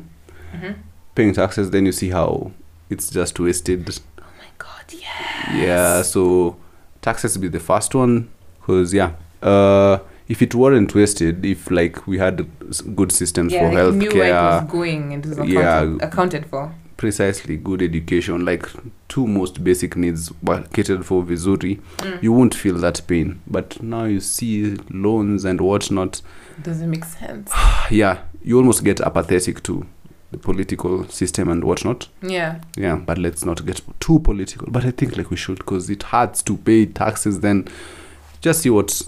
Mhm. 0.54 0.74
paying 1.14 1.34
taxes. 1.34 1.70
Then 1.70 1.86
you 1.86 1.92
see 1.92 2.10
how 2.10 2.52
it's 2.90 3.10
just 3.10 3.38
wasted. 3.40 3.88
Oh 4.18 4.22
my 4.38 4.46
god, 4.58 4.84
yeah. 4.92 5.56
Yeah, 5.56 6.02
so 6.02 6.56
taxes 7.02 7.36
be 7.36 7.48
the 7.48 7.60
first 7.60 7.94
one 7.94 8.28
because 8.60 8.92
yeah, 8.94 9.12
uh, 9.42 9.98
if 10.28 10.42
it 10.42 10.54
weren't 10.54 10.94
wasted, 10.94 11.44
if 11.44 11.70
like 11.70 12.06
we 12.06 12.18
had 12.18 12.46
good 12.94 13.12
systems 13.12 13.52
Yeah, 13.52 13.60
for 13.70 13.74
like, 13.74 13.92
you 13.94 13.98
knew 13.98 14.10
where 14.18 14.28
it 14.28 14.32
healthcare, 14.34 14.62
was 14.62 14.70
going 14.72 15.12
and 15.14 15.24
it 15.26 15.38
was 15.38 15.48
yeah. 15.48 15.60
accounted, 15.80 16.02
accounted 16.02 16.46
for. 16.46 16.72
Precisely 16.98 17.56
good 17.56 17.80
education, 17.80 18.44
like 18.44 18.66
two 19.08 19.26
most 19.26 19.62
basic 19.64 19.96
needs 19.96 20.30
were 20.42 20.62
catered 20.74 21.06
for 21.06 21.22
vizuri, 21.22 21.80
Mm. 21.98 22.22
you 22.22 22.32
won't 22.32 22.54
feel 22.54 22.74
that 22.78 23.00
pain. 23.06 23.40
But 23.46 23.80
now 23.82 24.04
you 24.04 24.20
see 24.20 24.76
loans 24.90 25.44
and 25.46 25.60
whatnot. 25.60 26.20
Doesn't 26.62 26.90
make 26.90 27.04
sense. 27.04 27.50
Yeah, 27.90 28.18
you 28.44 28.58
almost 28.58 28.84
get 28.84 29.00
apathetic 29.00 29.62
to 29.62 29.86
the 30.32 30.36
political 30.38 31.08
system 31.08 31.48
and 31.48 31.64
whatnot. 31.64 32.08
Yeah. 32.20 32.60
Yeah, 32.76 32.96
but 32.96 33.16
let's 33.16 33.44
not 33.46 33.64
get 33.64 33.80
too 34.00 34.18
political. 34.18 34.68
But 34.70 34.84
I 34.84 34.90
think 34.90 35.16
like 35.16 35.30
we 35.30 35.36
should 35.38 35.58
because 35.58 35.88
it 35.88 36.02
hurts 36.02 36.42
to 36.42 36.56
pay 36.58 36.84
taxes. 36.84 37.40
Then 37.40 37.66
just 38.42 38.60
see 38.62 38.68
what, 38.70 39.00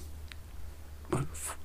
f- 1.13 1.57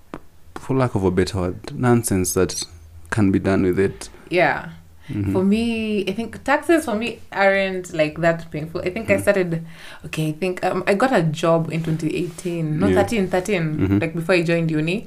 for 0.55 0.75
lack 0.75 0.95
of 0.95 1.03
a 1.03 1.11
better 1.11 1.37
word, 1.39 1.73
nonsense 1.79 2.33
that 2.33 2.63
can 3.11 3.31
be 3.31 3.39
done 3.39 3.63
with 3.63 3.79
it. 3.79 4.09
Yeah. 4.29 4.71
Mhm. 5.09 5.31
For 5.33 5.43
me, 5.43 6.03
I 6.07 6.13
think 6.13 6.43
taxes 6.43 6.85
for 6.85 6.95
me 6.95 7.19
aren't 7.31 7.93
like 7.93 8.19
that 8.21 8.49
painful. 8.51 8.81
I 8.81 8.89
think 8.89 9.09
I 9.11 9.15
Mm. 9.17 9.21
started, 9.21 9.61
okay, 10.05 10.29
I 10.29 10.31
think 10.33 10.65
um, 10.65 10.83
I 10.87 10.95
got 10.95 11.13
a 11.13 11.21
job 11.21 11.69
in 11.71 11.83
2018, 11.83 12.79
no, 12.79 12.87
Yeah. 12.87 12.95
13, 13.03 13.27
13, 13.27 13.63
Mhm. 13.77 14.01
like 14.01 14.13
before 14.15 14.35
I 14.35 14.41
joined 14.41 14.71
uni. 14.71 15.05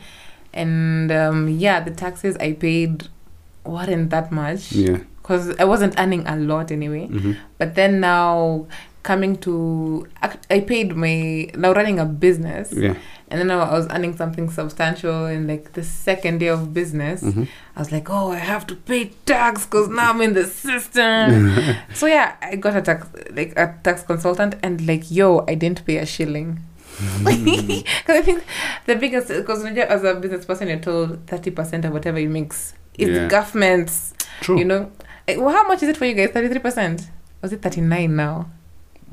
And 0.55 1.11
um, 1.13 1.49
yeah, 1.49 1.81
the 1.81 1.91
taxes 1.91 2.37
I 2.41 2.53
paid 2.53 3.09
weren't 3.67 4.11
that 4.11 4.31
much 4.33 4.73
Yeah. 4.73 4.99
because 5.21 5.51
I 5.59 5.65
wasn't 5.65 5.99
earning 5.99 6.27
a 6.27 6.37
lot 6.37 6.71
anyway. 6.71 7.09
Mhm. 7.11 7.37
But 7.59 7.75
then 7.75 8.01
now, 8.01 8.67
coming 9.03 9.37
to, 9.39 10.07
I 10.51 10.61
paid 10.61 10.95
my, 10.97 11.51
now 11.57 11.73
running 11.73 11.99
a 11.99 12.05
business. 12.05 12.73
Yeah. 12.73 12.95
And 13.31 13.41
then 13.41 13.51
I 13.51 13.57
was 13.71 13.87
earning 13.91 14.17
something 14.17 14.51
substantial 14.51 15.27
in 15.27 15.47
like 15.47 15.73
the 15.75 15.83
second 15.83 16.39
day 16.39 16.49
of 16.49 16.73
business. 16.73 17.23
Mhm. 17.23 17.47
I 17.77 17.79
was 17.79 17.93
like, 17.93 18.09
oh, 18.11 18.33
I 18.33 18.37
have 18.39 18.67
to 18.69 18.75
pay 18.75 19.11
tax 19.27 19.67
because 19.67 19.89
now 19.89 20.11
I'm 20.11 20.21
in 20.23 20.33
the 20.33 20.47
system. 20.47 21.53
so 21.95 22.07
yeah, 22.07 22.37
I 22.41 22.57
got 22.57 22.75
a 22.77 22.81
tax 22.83 23.07
like 23.33 23.53
a 23.57 23.75
tax 23.85 24.03
consultant, 24.03 24.57
and 24.63 24.87
like, 24.87 25.11
yo, 25.11 25.45
I 25.47 25.55
didn't 25.57 25.85
pay 25.85 25.99
a 25.99 26.07
shilling. 26.07 26.61
Because 27.23 27.85
I 28.09 28.23
think 28.23 28.45
the 28.87 28.97
biggest, 28.97 29.29
because 29.29 29.63
as 29.65 30.05
a 30.05 30.15
business 30.15 30.45
person, 30.47 30.69
you're 30.69 30.79
told 30.79 31.27
thirty 31.27 31.51
percent 31.51 31.85
of 31.85 31.93
whatever 31.93 32.19
you 32.19 32.31
mix 32.31 32.75
is 32.99 33.11
Yeah. 33.11 33.29
government's. 33.29 34.15
True. 34.41 34.59
You 34.59 34.65
know, 34.65 34.91
Eh, 35.29 35.37
well, 35.37 35.51
how 35.55 35.69
much 35.69 35.83
is 35.83 35.91
it 35.91 35.97
for 35.99 36.07
you 36.07 36.15
guys? 36.15 36.31
Thirty 36.31 36.49
three 36.49 36.61
percent. 36.61 37.11
Was 37.43 37.53
it 37.53 37.61
thirty 37.61 37.83
nine 37.83 38.17
now? 38.17 38.49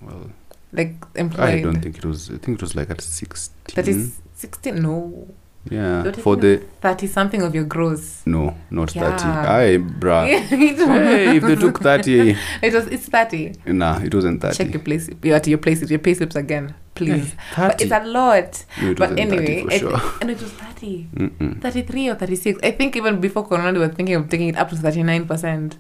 Well, 0.06 0.30
Like 0.72 0.96
employed. 1.16 1.50
I 1.50 1.62
don't 1.62 1.82
think 1.82 1.98
it 1.98 2.06
was. 2.06 2.30
I 2.30 2.38
think 2.38 2.58
it 2.60 2.62
was 2.62 2.76
like 2.76 2.90
at 2.90 3.02
sixteen. 3.02 3.76
That 3.76 3.88
is 3.88 4.20
sixteen. 4.34 4.82
No, 4.82 5.28
Yeah. 5.70 6.04
Don't 6.04 6.18
For 6.26 6.36
the 6.36 6.62
thirty 6.82 7.08
something 7.08 7.42
of 7.42 7.56
your 7.56 7.64
gross. 7.64 8.22
no, 8.26 8.54
not 8.70 8.92
thirty. 8.92 9.24
i 9.24 9.74
Aye, 9.74 9.78
bruh. 10.02 10.26
hey, 10.52 11.38
if 11.38 11.44
they 11.44 11.56
took 11.56 11.80
thirty, 11.80 12.36
it 12.62 12.74
was. 12.74 12.88
It's 12.88 13.08
thirty. 13.10 13.54
nah, 13.66 14.00
it 14.00 14.14
wasn't 14.14 14.42
thirty. 14.42 14.58
Check 14.58 14.74
your 14.74 14.84
place. 14.84 15.10
You 15.24 15.34
at 15.34 15.48
your 15.48 15.58
place. 15.60 15.82
Your 15.90 16.00
pay 16.00 16.14
slips 16.14 16.36
again, 16.36 16.76
please. 16.94 17.34
But 17.56 17.80
Thirty. 17.80 17.84
it's 17.86 17.94
a 17.94 18.04
lot. 18.06 18.66
No, 18.82 18.92
it 18.92 18.98
but 19.00 19.18
anyway, 19.18 19.64
30 19.64 19.80
sure. 19.80 20.00
and 20.22 20.30
it 20.32 20.40
was 20.42 20.52
30, 20.52 21.08
Mm-mm. 21.16 21.62
33 21.62 22.10
or 22.10 22.16
36. 22.16 22.60
I 22.62 22.72
think 22.72 22.96
even 22.96 23.20
before 23.22 23.48
Corona, 23.48 23.72
they 23.74 23.80
were 23.80 23.88
thinking 23.98 24.16
of 24.16 24.30
taking 24.30 24.50
it 24.50 24.58
up 24.58 24.70
to 24.70 24.76
39%, 24.76 25.78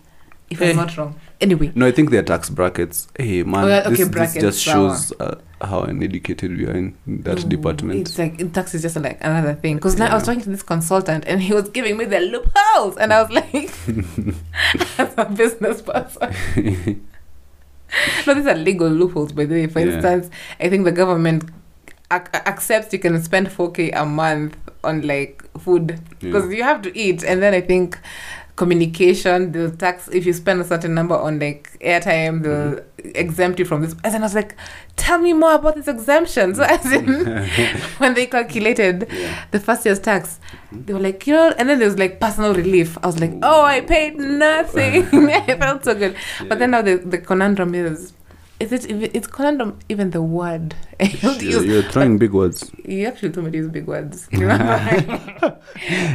if 0.50 0.62
Eh. 0.62 0.70
I'm 0.70 0.76
not 0.76 0.96
wrong. 0.98 1.16
Anyway, 1.42 1.72
No, 1.76 1.86
I 1.86 1.92
think 1.92 2.12
they're 2.12 2.24
tax 2.24 2.50
brackets. 2.50 3.08
Hey 3.18 3.44
man, 3.44 3.66
Oh, 3.66 3.68
yeah, 3.68 3.82
this, 3.82 3.88
okay, 3.94 4.04
this 4.04 4.10
brackets, 4.10 4.42
just 4.42 4.62
shows 4.62 5.12
uh, 5.20 5.36
how 5.62 5.82
uneducated 5.82 6.56
we 6.58 6.66
are 6.66 6.72
in 6.72 6.96
that 7.08 7.44
no, 7.44 7.50
department. 7.50 8.00
It's 8.00 8.18
like 8.18 8.40
in 8.40 8.52
tax 8.52 8.74
is 8.74 8.82
just 8.84 8.96
like 8.96 9.18
another 9.22 9.54
thing. 9.56 9.76
Because 9.76 9.98
now 9.98 10.08
I 10.12 10.14
was 10.14 10.24
talking 10.24 10.42
to 10.44 10.50
this 10.50 10.64
consultant 10.64 11.26
and 11.28 11.42
he 11.42 11.54
was 11.54 11.70
giving 11.70 11.98
me 11.98 12.06
the 12.06 12.20
loopholes, 12.22 12.96
and 12.98 13.12
I 13.12 13.22
was 13.22 13.32
like, 13.32 13.54
as 15.00 15.14
a 15.18 15.26
business 15.26 15.82
person. 15.82 17.02
no, 18.28 18.34
these 18.34 18.48
are 18.48 18.56
legal 18.56 18.90
loopholes, 18.90 19.32
by 19.34 19.46
the 19.46 19.56
way. 19.56 19.68
For 19.68 19.80
Yeah. 19.80 19.94
instance, 19.94 20.30
I 20.60 20.70
think 20.70 20.86
the 20.86 20.92
government 20.92 21.46
ac- 22.12 22.30
accepts 22.34 22.94
you 22.94 23.00
can 23.00 23.22
spend 23.22 23.48
4k 23.48 23.92
a 23.94 24.06
month 24.06 24.58
on 24.84 25.02
like 25.02 25.44
food 25.60 26.00
because 26.20 26.54
you 26.54 26.62
have 26.64 26.80
to 26.84 26.96
eat 26.96 27.24
and 27.24 27.42
then 27.42 27.56
i 27.56 27.60
think 27.60 27.98
communication 28.56 29.52
they'll 29.52 29.72
tax 29.72 30.08
if 30.10 30.26
you 30.26 30.32
spend 30.32 30.62
a 30.62 30.64
certain 30.64 30.94
number 30.94 31.16
on 31.16 31.40
like 31.40 31.78
airtime 31.80 32.42
they'll 32.42 32.80
mm-hmm. 32.80 33.12
exempt 33.16 33.60
you 33.60 33.66
from 33.66 33.82
this. 33.82 33.94
And 34.04 34.14
then 34.14 34.22
i 34.22 34.26
was 34.26 34.36
like 34.36 34.56
tell 34.96 35.20
me 35.20 35.34
more 35.34 35.56
about 35.56 35.76
this 35.76 35.88
exemption 35.88 36.56
so 36.56 36.64
as 36.76 36.90
in 36.92 37.26
when 37.98 38.14
they 38.14 38.26
calculated 38.26 39.08
yeah. 39.12 39.46
the 39.52 39.60
first 39.60 39.86
year's 39.86 40.00
tax 40.00 40.40
mm-hmm. 40.52 40.86
they 40.86 40.94
were 40.94 41.00
like 41.00 41.28
you 41.28 41.34
know 41.34 41.54
and 41.58 41.68
then 41.70 41.80
there 41.80 41.88
was 41.88 42.00
like 42.00 42.20
personal 42.20 42.54
relief. 42.54 42.98
I 43.04 43.08
was 43.08 43.20
like 43.20 43.34
oh 43.44 43.62
i 43.64 43.82
paid 43.82 44.18
nothing. 44.18 45.04
I 45.30 45.58
felt 45.58 45.84
so 45.84 45.96
good. 45.96 46.16
But 46.48 46.60
then 46.60 46.72
now 46.72 46.82
the, 46.82 46.96
the 46.98 47.18
conundrum 47.18 47.76
is 47.76 48.14
is 48.60 48.72
it 48.72 48.86
it's 48.90 49.28
conundrum 49.28 49.78
even 49.90 50.12
the 50.12 50.22
word 50.22 50.74
You're, 51.22 51.64
you're 51.64 51.84
throwing 51.92 52.18
big 52.18 52.32
words. 52.32 52.72
you 52.86 53.06
actually 53.06 53.32
told 53.32 53.46
me 53.48 53.52
to 53.52 53.58
use 53.58 53.68
big 53.68 53.86
words. 53.88 54.28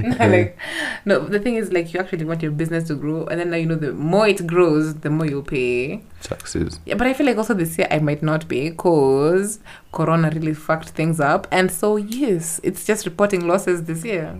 No, 0.02 0.16
like, 0.26 0.56
no, 1.04 1.18
the 1.26 1.38
thing 1.38 1.56
is, 1.56 1.70
like, 1.72 1.92
you 1.92 2.00
actually 2.00 2.24
want 2.24 2.42
your 2.42 2.50
business 2.52 2.84
to 2.88 2.94
grow, 2.94 3.26
and 3.26 3.38
then 3.40 3.50
now 3.50 3.56
you 3.58 3.66
know 3.66 3.74
the 3.74 3.92
more 3.92 4.26
it 4.26 4.46
grows, 4.46 4.94
the 4.94 5.10
more 5.10 5.26
you'll 5.26 5.42
pay. 5.42 6.02
Taxes. 6.22 6.80
Yeah, 6.86 6.94
but 6.94 7.06
I 7.06 7.12
feel 7.12 7.26
like 7.26 7.36
also 7.36 7.52
this 7.54 7.76
year 7.76 7.86
I 7.90 7.98
might 7.98 8.22
not 8.22 8.48
pay 8.48 8.70
because 8.70 9.58
Corona 9.92 10.30
really 10.30 10.54
fucked 10.54 10.90
things 10.90 11.20
up, 11.20 11.46
and 11.50 11.70
so 11.70 11.96
yes, 11.96 12.60
it's 12.62 12.84
just 12.86 13.04
reporting 13.04 13.46
losses 13.46 13.84
this 13.84 14.04
year. 14.04 14.38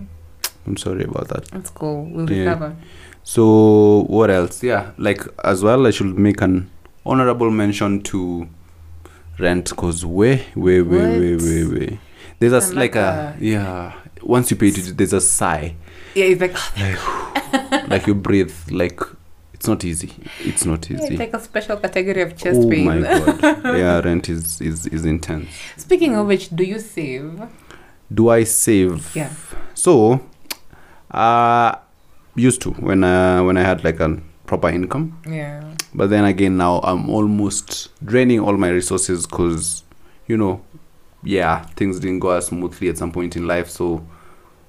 I'm 0.65 0.77
sorry 0.77 1.03
about 1.03 1.27
that. 1.29 1.45
That's 1.45 1.69
cool. 1.69 2.05
We'll 2.05 2.31
Yeah. 2.31 2.45
recover. 2.45 2.75
So 3.23 4.05
what 4.07 4.29
else? 4.31 4.63
Yeah, 4.63 4.91
like 4.97 5.21
as 5.43 5.63
well, 5.63 5.85
I 5.85 5.91
should 5.91 6.17
make 6.17 6.41
an 6.41 6.69
honorable 7.05 7.49
mention 7.49 8.01
to 8.03 8.47
rent 9.39 9.69
because 9.69 10.05
way, 10.05 10.45
way, 10.55 10.81
way, 10.81 11.19
way, 11.19 11.35
way, 11.35 11.65
way. 11.65 11.99
There's 12.39 12.53
a 12.53 12.73
like 12.75 12.95
like 12.95 12.95
a 12.95 13.35
yeah. 13.39 13.93
Once 14.21 14.51
you 14.51 14.57
pay 14.57 14.67
it, 14.67 14.97
there's 14.97 15.13
a 15.13 15.21
sigh. 15.21 15.75
Yeah, 16.15 16.25
it's 16.25 16.41
like 16.41 17.89
like 17.89 18.07
you 18.07 18.15
breathe. 18.15 18.53
Like 18.69 18.99
it's 19.53 19.67
not 19.67 19.83
easy. 19.83 20.13
It's 20.39 20.65
not 20.65 20.89
yeah, 20.89 20.97
easy. 20.97 21.13
it's 21.13 21.19
like 21.19 21.33
a 21.33 21.39
special 21.39 21.77
category 21.77 22.21
of 22.23 22.35
chest 22.35 22.61
oh 22.63 22.69
pain. 22.69 22.85
my 22.85 22.99
god. 23.01 23.77
yeah, 23.77 23.99
rent 23.99 24.29
is 24.29 24.59
is 24.61 24.87
is 24.87 25.05
intense. 25.05 25.49
Speaking 25.77 26.15
of 26.15 26.27
which, 26.27 26.49
do 26.49 26.63
you 26.63 26.79
save? 26.79 27.41
Do 28.13 28.29
I 28.29 28.43
save? 28.43 29.15
Yeah. 29.15 29.31
So, 29.73 30.21
uh 31.11 31.75
used 32.35 32.61
to 32.61 32.71
when 32.71 33.03
uh 33.03 33.43
when 33.43 33.57
I 33.57 33.61
had 33.63 33.83
like 33.83 33.99
a 33.99 34.19
proper 34.51 34.67
income. 34.69 35.17
Yeah. 35.25 35.63
But 35.93 36.09
then 36.09 36.25
again, 36.25 36.57
now 36.57 36.81
I'm 36.83 37.09
almost 37.09 37.89
draining 38.03 38.41
all 38.41 38.57
my 38.57 38.67
resources 38.69 39.25
because, 39.25 39.85
you 40.27 40.35
know, 40.35 40.61
yeah, 41.23 41.61
things 41.77 42.01
didn't 42.01 42.19
go 42.19 42.31
as 42.31 42.47
smoothly 42.47 42.89
at 42.89 42.97
some 42.97 43.13
point 43.13 43.37
in 43.37 43.47
life. 43.47 43.69
So, 43.69 44.05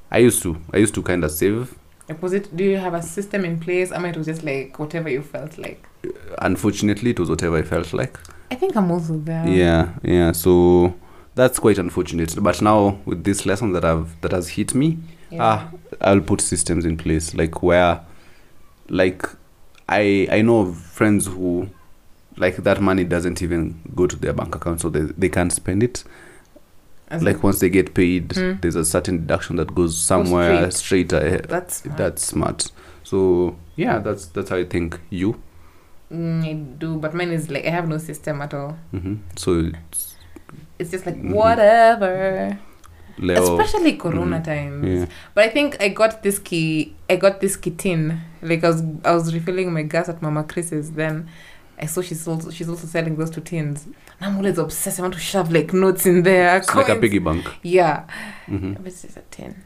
I 0.08 0.18
used 0.18 0.40
to, 0.44 0.56
I 0.72 0.76
used 0.76 0.94
to 0.94 1.02
kind 1.02 1.24
of 1.24 1.32
save. 1.32 1.74
Was 2.20 2.32
it? 2.32 2.54
Do 2.56 2.62
you 2.62 2.76
have 2.76 2.94
a 2.94 3.02
system 3.02 3.44
in 3.44 3.58
place? 3.58 3.90
I 3.90 3.98
mean, 3.98 4.10
it 4.12 4.16
was 4.16 4.26
just 4.26 4.44
like 4.44 4.78
whatever 4.78 5.08
you 5.08 5.22
felt 5.22 5.58
like. 5.58 5.84
Unfortunately, 6.38 7.10
it 7.10 7.18
was 7.18 7.28
whatever 7.28 7.56
I 7.56 7.62
felt 7.62 7.92
like. 7.92 8.16
I 8.52 8.54
think 8.54 8.76
I'm 8.76 8.90
also 8.90 9.16
there. 9.18 9.48
Yeah, 9.48 9.94
yeah. 10.04 10.30
So 10.32 10.94
that's 11.34 11.58
quite 11.58 11.78
unfortunate. 11.78 12.36
But 12.40 12.62
now 12.62 12.98
with 13.04 13.24
this 13.24 13.46
lesson 13.46 13.72
that 13.72 13.84
I've 13.84 14.20
that 14.20 14.30
has 14.32 14.48
hit 14.50 14.74
me, 14.74 14.98
Yeah. 15.30 15.42
ah, 15.42 15.70
I'll 16.00 16.20
put 16.20 16.40
systems 16.40 16.84
in 16.84 16.96
place 16.96 17.34
like 17.34 17.62
where, 17.62 18.00
like, 18.88 19.24
I 20.00 20.28
I 20.38 20.42
know 20.42 20.72
friends 20.72 21.26
who, 21.26 21.68
like 22.36 22.56
that 22.56 22.80
money 22.80 23.04
doesn't 23.04 23.42
even 23.42 23.80
go 23.94 24.06
to 24.06 24.16
their 24.16 24.32
bank 24.32 24.54
account, 24.54 24.80
so 24.80 24.88
they 24.90 25.00
they 25.18 25.28
can't 25.28 25.52
spend 25.52 25.82
it. 25.82 26.04
As 27.08 27.22
like 27.22 27.42
once 27.42 27.58
they 27.60 27.68
get 27.68 27.92
paid, 27.94 28.28
Mm. 28.30 28.60
there's 28.62 28.74
a 28.76 28.84
certain 28.84 29.18
deduction 29.18 29.56
that 29.56 29.74
goes 29.74 29.96
somewhere 29.98 30.70
straight. 30.70 31.08
straight 31.10 31.12
ahead. 31.12 31.46
that's 31.48 31.76
smart. 31.82 31.98
That's 31.98 32.26
smart. 32.26 32.72
So 33.04 33.56
yeah, 33.76 33.98
that's 33.98 34.26
that's 34.26 34.48
how 34.50 34.56
I 34.56 34.64
think 34.64 34.98
you. 35.10 35.36
Mm, 36.10 36.44
I 36.44 36.52
do, 36.78 36.96
but 36.96 37.12
mine 37.14 37.30
is 37.32 37.50
like 37.50 37.66
I 37.66 37.70
have 37.70 37.88
no 37.88 37.98
system 37.98 38.40
at 38.42 38.54
all. 38.54 38.76
hmm 38.92 39.16
So 39.36 39.70
it's 39.90 40.08
It's 40.78 40.90
just 40.90 41.06
like 41.06 41.16
Mhm. 41.20 41.32
whatever. 41.34 42.58
Leo. 43.18 43.42
Especially 43.58 43.92
Corona 43.96 44.38
Mhm. 44.40 44.44
times. 44.44 44.88
Yeah. 44.88 45.06
But 45.34 45.44
I 45.44 45.48
think 45.50 45.76
I 45.80 45.88
got 45.88 46.22
this 46.22 46.38
key. 46.38 46.94
I 47.10 47.16
got 47.16 47.40
this 47.40 47.56
key 47.56 47.70
tin. 47.72 48.20
Like 48.42 48.64
I 48.64 48.68
was, 48.68 48.82
I 49.04 49.14
was 49.14 49.32
refilling 49.34 49.72
my 49.72 49.82
gas 49.82 50.08
at 50.08 50.20
Mama 50.20 50.44
Chris's. 50.44 50.92
Then 50.92 51.28
I 51.78 51.86
saw 51.86 52.02
she's 52.02 52.26
also 52.28 52.50
she's 52.50 52.68
also 52.68 52.86
selling 52.86 53.16
those 53.16 53.30
two 53.30 53.40
tins. 53.40 53.86
And 53.86 53.94
I'm 54.20 54.36
always 54.36 54.58
obsessed. 54.58 54.98
I 54.98 55.02
want 55.02 55.14
to 55.14 55.20
shove 55.20 55.50
like 55.52 55.72
notes 55.72 56.06
in 56.06 56.22
there. 56.22 56.56
It's 56.58 56.74
like 56.74 56.88
a 56.88 56.96
piggy 56.96 57.18
bank. 57.18 57.46
Yeah, 57.62 58.04
mm-hmm. 58.46 58.74
but 58.74 58.86
it's 58.86 59.04
a 59.16 59.22
tin. 59.30 59.62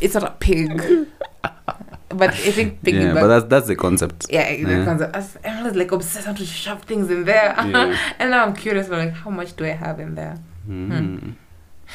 It's 0.00 0.14
not 0.14 0.24
a 0.24 0.30
pig. 0.30 0.70
but 2.08 2.30
I 2.30 2.50
think 2.52 2.82
piggy 2.82 2.98
yeah, 2.98 3.04
piggyback. 3.12 3.20
but 3.20 3.26
that's 3.28 3.44
that's 3.46 3.66
the 3.68 3.76
concept. 3.76 4.26
yeah, 4.30 4.50
the 4.50 4.70
Yeah. 4.70 4.84
concept. 4.84 5.14
I 5.14 5.18
was- 5.18 5.38
I 5.44 5.62
was 5.62 5.74
like 5.76 5.92
obsessed. 5.92 6.26
I 6.26 6.30
want 6.30 6.38
to 6.38 6.46
shove 6.46 6.82
things 6.82 7.10
in 7.10 7.24
there, 7.24 7.54
Yeah. 7.58 7.98
and 8.18 8.30
now 8.30 8.44
I'm 8.44 8.54
curious. 8.54 8.86
I'm 8.88 8.98
like, 9.06 9.12
how 9.14 9.30
much 9.30 9.56
do 9.56 9.64
I 9.64 9.68
have 9.70 9.98
in 10.00 10.14
there? 10.14 10.38
Mm. 10.68 11.34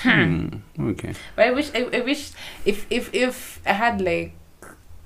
Hmm. 0.03 0.47
Okay. 0.79 1.13
But 1.35 1.47
I 1.47 1.51
wish, 1.51 1.71
I, 1.73 1.89
I 1.91 2.01
wish, 2.01 2.31
if 2.65 2.85
if 2.89 3.09
if 3.13 3.59
I 3.65 3.73
had 3.73 3.99
like, 3.99 4.33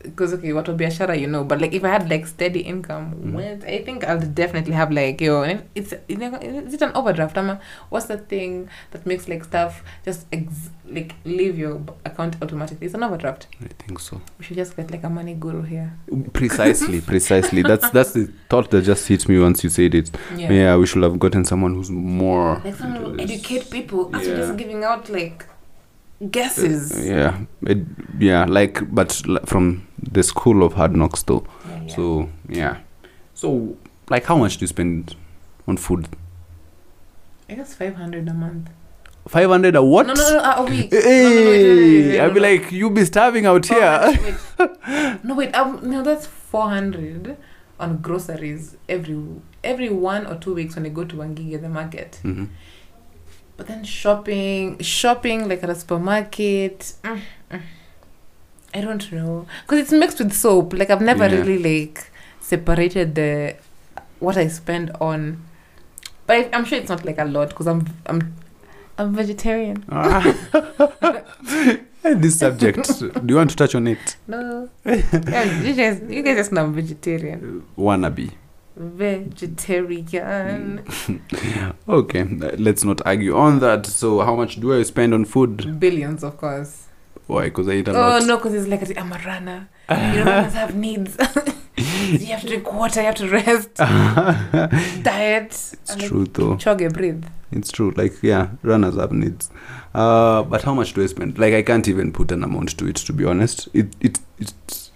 because 0.03 0.33
okay, 0.33 0.53
what 0.53 0.67
would 0.67 0.77
be 0.77 0.85
a 0.85 0.89
shara, 0.89 1.19
you 1.19 1.27
know, 1.27 1.43
but 1.43 1.61
like 1.61 1.73
if 1.73 1.83
I 1.83 1.89
had 1.89 2.09
like 2.09 2.27
steady 2.27 2.61
income, 2.61 3.13
mm. 3.15 3.33
when 3.33 3.63
I 3.63 3.83
think 3.83 4.03
I'll 4.03 4.19
definitely 4.19 4.73
have 4.73 4.91
like 4.91 5.21
yo, 5.21 5.43
and 5.43 5.63
it's 5.75 5.93
you 6.07 6.17
know, 6.17 6.35
is 6.35 6.73
it 6.73 6.81
an 6.81 6.91
overdraft? 6.93 7.37
Ama? 7.37 7.59
What's 7.89 8.07
the 8.07 8.17
thing 8.17 8.69
that 8.91 9.05
makes 9.05 9.27
like 9.27 9.43
stuff 9.43 9.83
just 10.05 10.25
ex- 10.31 10.69
like 10.89 11.15
leave 11.25 11.57
your 11.57 11.81
account 12.05 12.35
automatically? 12.41 12.85
It's 12.85 12.95
an 12.95 13.03
overdraft. 13.03 13.47
I 13.61 13.67
think 13.79 13.99
so. 13.99 14.21
We 14.39 14.45
should 14.45 14.57
just 14.57 14.75
get 14.75 14.91
like 14.91 15.03
a 15.03 15.09
money 15.09 15.33
guru 15.33 15.61
here. 15.61 15.93
Mm, 16.09 16.31
precisely, 16.33 17.01
precisely. 17.13 17.61
That's 17.61 17.89
that's 17.91 18.13
the 18.13 18.31
thought 18.49 18.71
that 18.71 18.83
just 18.83 19.07
hit 19.07 19.27
me 19.27 19.39
once 19.39 19.63
you 19.63 19.69
said 19.69 19.95
it. 19.95 20.11
Yeah, 20.35 20.77
we 20.77 20.85
should 20.85 21.03
have 21.03 21.19
gotten 21.19 21.45
someone 21.45 21.75
who's 21.75 21.91
more. 21.91 22.61
Like 22.63 22.75
someone 22.75 23.01
who 23.01 23.19
educate 23.19 23.69
people 23.69 24.15
as 24.15 24.27
Yeah. 24.27 24.33
yeah. 24.33 24.39
just 24.39 24.57
giving 24.57 24.83
out 24.83 25.09
like 25.09 25.45
uh, 26.21 26.27
guesses. 26.27 27.05
Yeah, 27.05 27.39
it, 27.63 27.79
yeah, 28.19 28.45
like 28.45 28.93
but 28.93 29.21
l- 29.27 29.39
from 29.45 29.87
the 30.01 30.23
school 30.23 30.63
of 30.63 30.73
hard 30.73 30.95
knocks 30.95 31.23
though. 31.23 31.45
Yeah, 31.67 31.81
yeah. 31.83 31.95
So 31.95 32.29
yeah, 32.49 32.77
so 33.33 33.77
like 34.09 34.25
how 34.25 34.37
much 34.37 34.57
do 34.57 34.63
you 34.63 34.67
spend 34.67 35.15
on 35.67 35.77
food? 35.77 36.07
I 37.49 37.55
guess 37.55 37.73
five 37.73 37.95
hundred 37.95 38.27
a 38.29 38.33
month. 38.33 38.69
Five 39.27 39.49
hundred 39.49 39.75
a 39.75 39.83
what? 39.83 40.07
No, 40.07 40.13
no, 40.13 40.29
no, 40.29 40.39
a 40.43 40.63
week. 40.63 40.89
Hey, 40.91 42.17
no, 42.17 42.31
be 42.31 42.39
like, 42.39 42.71
you'll 42.71 42.89
be 42.89 43.05
starving 43.05 43.45
out 43.45 43.69
Oh, 43.71 44.11
here. 44.11 44.35
wait. 44.57 45.23
no, 45.23 45.35
wait. 45.35 45.53
Um, 45.55 45.79
no, 45.83 46.01
that's 46.03 46.25
four 46.25 46.69
hundred 46.69 47.37
on 47.79 47.97
groceries 47.97 48.77
every 48.89 49.19
every 49.63 49.89
one 49.89 50.25
or 50.25 50.35
two 50.35 50.53
weeks 50.55 50.75
when 50.75 50.85
I 50.85 50.89
go 50.89 51.03
to 51.03 51.15
Wangige 51.15 51.61
the 51.61 51.69
market. 51.69 52.19
Mhm. 52.23 52.47
But 53.57 53.67
then 53.67 53.83
shopping, 53.83 54.79
shopping 54.79 55.47
like 55.47 55.61
at 55.63 55.69
a 55.69 55.75
supermarket. 55.75 56.93
mm, 57.03 57.21
mm. 57.51 57.61
I 58.73 58.81
don't 58.81 59.11
know 59.11 59.45
because 59.63 59.79
it's 59.79 59.91
mixed 59.91 60.19
with 60.19 60.33
soap. 60.33 60.73
Like 60.73 60.89
I've 60.89 61.01
never 61.01 61.27
Yeah. 61.27 61.41
really 61.41 61.59
like 61.59 62.09
separated 62.39 63.15
the 63.15 63.55
what 64.19 64.37
I 64.37 64.47
spend 64.47 64.91
on. 65.01 65.43
But 66.27 66.37
I, 66.37 66.49
I'm 66.53 66.65
sure 66.65 66.77
it's 66.77 66.89
not 66.89 67.03
like 67.05 67.17
a 67.17 67.25
lot 67.25 67.49
because 67.49 67.67
I'm 67.67 67.85
I'm 68.05 68.33
I'm 68.97 69.13
vegetarian. 69.15 69.83
Ah. 69.89 70.21
this 72.03 72.39
subject, 72.39 72.99
do 72.99 73.11
you 73.27 73.35
want 73.35 73.49
to 73.51 73.55
touch 73.55 73.75
on 73.75 73.87
it? 73.87 74.17
No, 74.27 74.69
yeah, 74.85 75.61
you 75.61 75.73
guys, 75.73 76.01
you 76.09 76.21
guys 76.23 76.37
just 76.37 76.51
know 76.51 76.63
I'm 76.63 76.73
vegetarian. 76.73 77.63
Wannabe. 77.77 78.31
Vegetarian. 78.75 80.83
Okay, 81.87 82.21
uh, 82.21 82.55
let's 82.57 82.83
not 82.83 83.01
argue 83.05 83.35
on 83.35 83.59
that. 83.59 83.85
So, 83.85 84.21
how 84.21 84.35
much 84.35 84.59
do 84.59 84.73
I 84.77 84.83
spend 84.83 85.13
on 85.13 85.25
food? 85.25 85.79
Billions, 85.79 86.23
of 86.23 86.37
course. 86.37 86.87
Why? 87.27 87.45
Because 87.45 87.67
I 87.67 87.73
eat 87.73 87.87
a 87.87 87.91
Oh 87.91 88.19
no, 88.19 88.37
because 88.37 88.53
it's 88.53 88.67
like 88.67 88.97
I'm 88.97 89.11
a 89.11 89.19
runner. 89.25 89.69
You 89.89 89.95
know, 89.95 90.23
runners 90.25 90.53
have 90.53 90.75
needs. 90.75 91.17
you 91.77 92.25
have 92.27 92.41
to 92.41 92.47
drink 92.47 92.71
water. 92.73 92.99
You 93.01 93.05
have 93.07 93.15
to 93.15 93.27
rest. 93.29 93.75
Diet. 95.03 95.45
it's 95.45 95.75
and, 95.89 96.01
like, 96.01 96.09
true 96.09 96.25
though. 96.25 96.55
Chug 96.57 96.81
and 96.81 96.93
breathe. 96.93 97.25
It's 97.51 97.71
true. 97.71 97.91
Like 97.91 98.21
yeah, 98.23 98.49
runners 98.63 98.95
have 98.95 99.11
needs. 99.11 99.49
Uh, 99.93 100.43
but 100.43 100.63
how 100.63 100.73
much 100.73 100.93
do 100.93 101.03
I 101.03 101.07
spend? 101.07 101.37
Like 101.37 101.53
I 101.53 101.61
can't 101.61 101.87
even 101.87 102.11
put 102.13 102.31
an 102.31 102.43
amount 102.43 102.77
to 102.77 102.87
it. 102.87 102.95
To 102.97 103.13
be 103.13 103.25
honest, 103.25 103.67
it 103.73 103.95
it 103.99 104.19
it's 104.39 104.91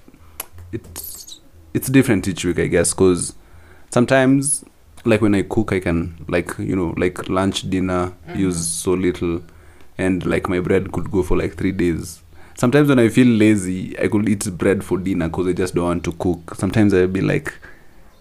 it's 0.71 1.41
it's 1.73 1.87
different 1.89 2.27
each 2.27 2.45
week, 2.45 2.59
I 2.59 2.67
guess. 2.67 2.93
Cause 2.93 3.33
sometimes, 3.91 4.63
like 5.03 5.21
when 5.21 5.35
I 5.35 5.41
cook, 5.43 5.73
I 5.73 5.79
can 5.79 6.25
like 6.27 6.57
you 6.57 6.75
know 6.75 6.93
like 6.97 7.27
lunch, 7.29 7.69
dinner, 7.69 8.13
use 8.33 8.57
Mhm. 8.57 8.83
so 8.83 8.91
little, 8.93 9.41
and 9.97 10.25
like 10.25 10.49
my 10.49 10.59
bread 10.59 10.91
could 10.91 11.11
go 11.11 11.23
for 11.23 11.37
like 11.37 11.55
three 11.55 11.71
days. 11.71 12.21
Sometimes 12.55 12.89
when 12.89 12.99
I 12.99 13.09
feel 13.09 13.27
lazy, 13.27 13.97
I 13.99 14.07
could 14.07 14.27
eat 14.29 14.49
bread 14.57 14.83
for 14.83 14.97
dinner 14.97 15.27
because 15.27 15.47
I 15.47 15.53
just 15.53 15.75
don't 15.75 15.85
want 15.85 16.03
to 16.05 16.11
cook. 16.13 16.55
Sometimes 16.55 16.93
I'll 16.93 17.07
be 17.07 17.21
like, 17.21 17.53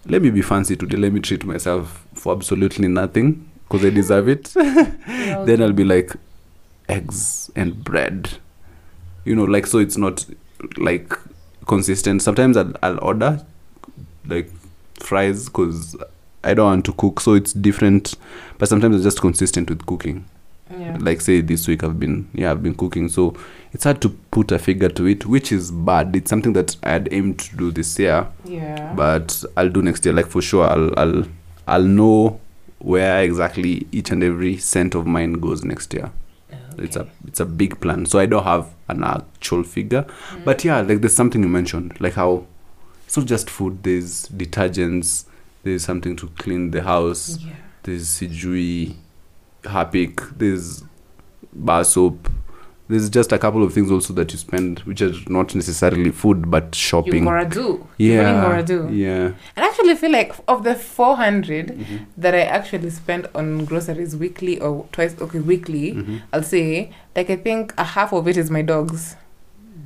let 0.06 0.22
me 0.22 0.30
be 0.30 0.42
fancy 0.42 0.76
today. 0.76 0.96
Let 0.96 1.12
me 1.12 1.20
treat 1.20 1.44
myself 1.44 2.06
for 2.14 2.34
absolutely 2.34 2.88
nothing 2.88 3.48
because 3.68 3.84
I 3.84 3.90
deserve 3.90 4.28
it. 4.28 4.44
then 4.54 5.62
I'll 5.62 5.72
be 5.72 5.84
like, 5.84 6.12
eggs 6.88 7.50
and 7.54 7.82
bread. 7.82 8.38
You 9.24 9.37
know, 9.37 9.44
like 9.44 9.66
so 9.66 9.78
it's 9.78 9.96
not 9.96 10.26
like 10.76 11.12
consistent. 11.66 12.22
Sometimes 12.22 12.56
I'll, 12.56 12.72
I'll 12.82 13.02
order 13.02 13.44
like 14.26 14.50
fries 15.00 15.46
because 15.46 15.96
I 16.42 16.54
don't 16.54 16.66
want 16.66 16.84
to 16.87 16.92
cook, 16.92 17.20
so 17.20 17.34
it's 17.34 17.52
different. 17.52 18.14
But 18.58 18.68
sometimes 18.68 18.96
it's 18.96 19.04
just 19.04 19.20
consistent 19.20 19.70
with 19.70 19.87
cooking 19.87 20.26
Yeah. 20.70 20.96
like 20.98 21.20
say 21.20 21.42
this 21.42 21.68
week 21.68 21.85
i've 21.85 22.00
been 22.00 22.27
yeah 22.33 22.50
i've 22.50 22.62
been 22.62 22.74
cooking 22.74 23.09
so 23.11 23.37
it's 23.74 23.85
hard 23.85 24.00
to 24.00 24.09
put 24.09 24.50
a 24.50 24.59
figure 24.59 24.88
to 24.88 25.07
it 25.07 25.27
which 25.27 25.53
is 25.53 25.70
bad. 25.70 26.16
It's 26.16 26.31
something 26.31 26.55
that 26.55 26.77
i 26.83 26.90
had 26.92 27.09
aimed 27.12 27.38
to 27.40 27.57
do 27.57 27.70
this 27.70 27.98
year. 27.98 28.27
Yeah. 28.44 28.92
but 28.94 29.44
i'll 29.57 29.68
do 29.68 29.83
next 29.83 30.05
year. 30.07 30.14
Like 30.14 30.27
for 30.29 30.40
sure 30.40 30.66
i'll 30.66 30.98
i'll 30.98 31.24
i'll 31.68 31.83
know 31.83 32.40
where 32.79 33.22
exactly 33.22 33.87
each 33.92 34.11
and 34.11 34.22
every 34.22 34.57
cent 34.57 34.94
of 34.94 35.07
mine 35.07 35.35
goes 35.35 35.64
next 35.64 35.92
year. 35.92 36.11
It's 36.79 36.96
a 36.96 37.09
it's 37.27 37.40
a 37.40 37.44
big 37.46 37.81
plan. 37.81 38.07
So 38.07 38.18
i 38.18 38.27
don't 38.27 38.44
have 38.44 38.72
an 38.88 39.05
actual 39.05 39.64
figure. 39.64 40.05
Mm. 40.31 40.44
but 40.44 40.64
yeah 40.64 40.81
like 40.81 41.00
there's 41.00 41.14
something 41.14 41.42
you 41.42 41.48
mentioned 41.48 42.00
like 42.00 42.14
how 42.14 42.46
it's 43.07 43.16
not 43.16 43.27
just 43.27 43.50
food. 43.50 43.83
There's 43.83 44.29
detergents. 44.29 45.27
There's 45.62 45.85
something 45.85 46.16
to 46.16 46.29
clean 46.38 46.70
the 46.70 46.83
house. 46.83 47.38
Yeah. 47.40 47.53
there's 47.83 48.09
sijui 48.09 48.94
harpic 49.66 50.20
there's 50.37 50.85
bar 51.53 51.85
soap 51.85 52.29
there's 52.87 53.09
just 53.09 53.33
a 53.33 53.38
couple 53.38 53.62
of 53.62 53.72
things 53.72 53.90
also 53.90 54.12
that 54.12 54.31
you 54.31 54.38
spend 54.38 54.81
which 54.81 55.00
are 55.00 55.12
not 55.29 55.55
necessarily 55.55 56.11
food 56.11 56.50
but 56.50 56.64
You 56.64 56.70
shopping 56.74 57.24
gotta 57.24 57.48
do. 57.48 57.87
You 57.96 58.12
yeah 58.12 58.42
gotta 58.42 58.62
do. 58.62 58.88
yeah 58.92 59.33
And 59.57 59.64
I 59.64 59.68
actually 59.68 59.94
feel 59.94 60.12
like 60.12 60.35
of 60.46 60.64
the 60.64 60.74
400 60.74 61.68
Mhm. 61.68 62.07
that 62.18 62.35
I 62.35 62.42
actually 62.42 62.90
spend 62.90 63.27
on 63.35 63.64
groceries 63.64 64.14
weekly 64.16 64.61
or 64.61 64.87
twice, 64.92 65.16
okay, 65.18 65.38
weekly, 65.38 65.92
Mhm. 65.94 66.20
I'll 66.33 66.42
say, 66.42 66.90
like, 67.16 67.31
I 67.31 67.37
think 67.37 67.72
a 67.79 67.85
half 67.85 68.12
of 68.12 68.29
it 68.29 68.37
is 68.37 68.50
my 68.50 68.61
dogs. 68.61 69.16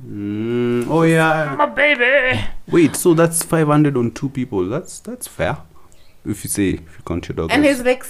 Mm, 0.05 0.87
oh 0.89 1.03
yeah 1.03 1.55
My 1.57 1.67
baby! 1.67 2.41
wait 2.71 2.95
so 2.95 3.13
that's 3.13 3.43
500 3.43 3.95
on 3.95 4.11
two 4.11 4.27
people 4.29 4.65
that's 4.67 4.99
that's 4.99 5.27
fair 5.27 5.57
if 6.25 6.43
you 6.43 6.49
say 6.49 6.69
if 6.71 6.79
you 6.97 7.03
count 7.05 7.27
your 7.29 7.35
dog 7.35 7.49
And 7.51 7.63
he's 7.63 7.81
like, 7.81 8.03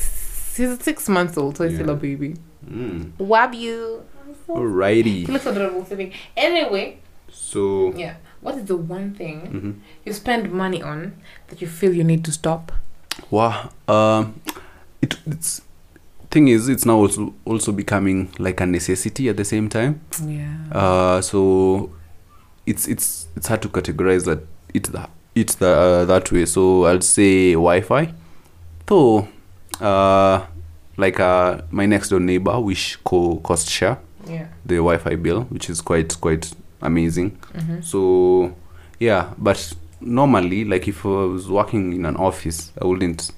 s- 0.59 0.69
he's 0.77 0.83
six 0.83 1.07
months 1.09 1.37
old, 1.37 1.57
so 1.57 1.63
he's 1.67 1.75
still 1.75 1.87
Yeah. 1.87 1.93
a 1.93 1.95
baby. 1.95 2.35
Mm. 2.69 3.11
Wab 3.19 3.53
you. 3.53 4.03
He 4.47 4.53
alrighty 4.53 5.27
looks 5.27 5.45
adorable 5.45 5.85
sitting. 5.85 6.11
Anyway, 6.35 6.97
so 7.31 7.93
yeah. 7.95 8.15
What 8.41 8.55
is 8.55 8.65
the 8.65 8.77
one 8.77 9.13
thing 9.15 9.41
mhm. 9.51 9.73
you 10.05 10.13
spend 10.13 10.51
money 10.51 10.81
on 10.81 11.13
that 11.49 11.61
you 11.61 11.67
feel 11.67 11.93
you 11.93 12.03
need 12.03 12.23
to 12.25 12.31
stop? 12.31 12.71
wow 13.31 13.69
um 13.89 14.39
it, 15.01 15.17
it's 15.27 15.61
thing 16.31 16.47
is 16.47 16.69
it's 16.69 16.85
now 16.85 16.95
also 16.95 17.33
also 17.45 17.71
becoming 17.73 18.29
like 18.39 18.61
a 18.61 18.65
necessity 18.65 19.27
at 19.27 19.35
the 19.35 19.43
same 19.43 19.67
time 19.67 19.99
Yeah. 20.25 20.55
uh 20.71 21.19
so 21.21 21.91
it's 22.65 22.87
it's 22.87 23.27
it's 23.35 23.47
hard 23.47 23.61
to 23.63 23.69
categorize 23.69 24.23
that 24.25 24.39
it 24.73 24.83
the 24.85 25.09
it 25.35 25.49
the 25.59 25.67
uh, 25.69 26.05
that 26.05 26.31
way 26.31 26.45
so 26.45 26.85
i'll 26.85 27.01
say 27.01 27.53
wi-fi 27.53 28.13
though 28.85 29.27
uh 29.81 30.45
like 30.97 31.19
uh 31.19 31.61
my 31.71 31.85
next 31.85 32.09
door 32.09 32.19
neighbor 32.19 32.59
which 32.59 32.97
co 33.03 33.37
cost 33.37 33.69
share 33.69 33.97
yeah. 34.27 34.47
the 34.65 34.75
wi-fi 34.75 35.15
bill 35.15 35.43
which 35.43 35.69
is 35.69 35.81
quite 35.81 36.19
quite 36.21 36.51
amazing. 36.81 37.31
Mm-hmm. 37.53 37.81
so 37.81 38.55
yeah 38.99 39.33
but 39.37 39.73
normally 40.01 40.63
like 40.65 40.87
if 40.87 41.05
i 41.05 41.09
was 41.09 41.49
working 41.49 41.93
in 41.93 42.05
an 42.05 42.15
office 42.15 42.71
i 42.81 42.85
wouldn't 42.85 43.31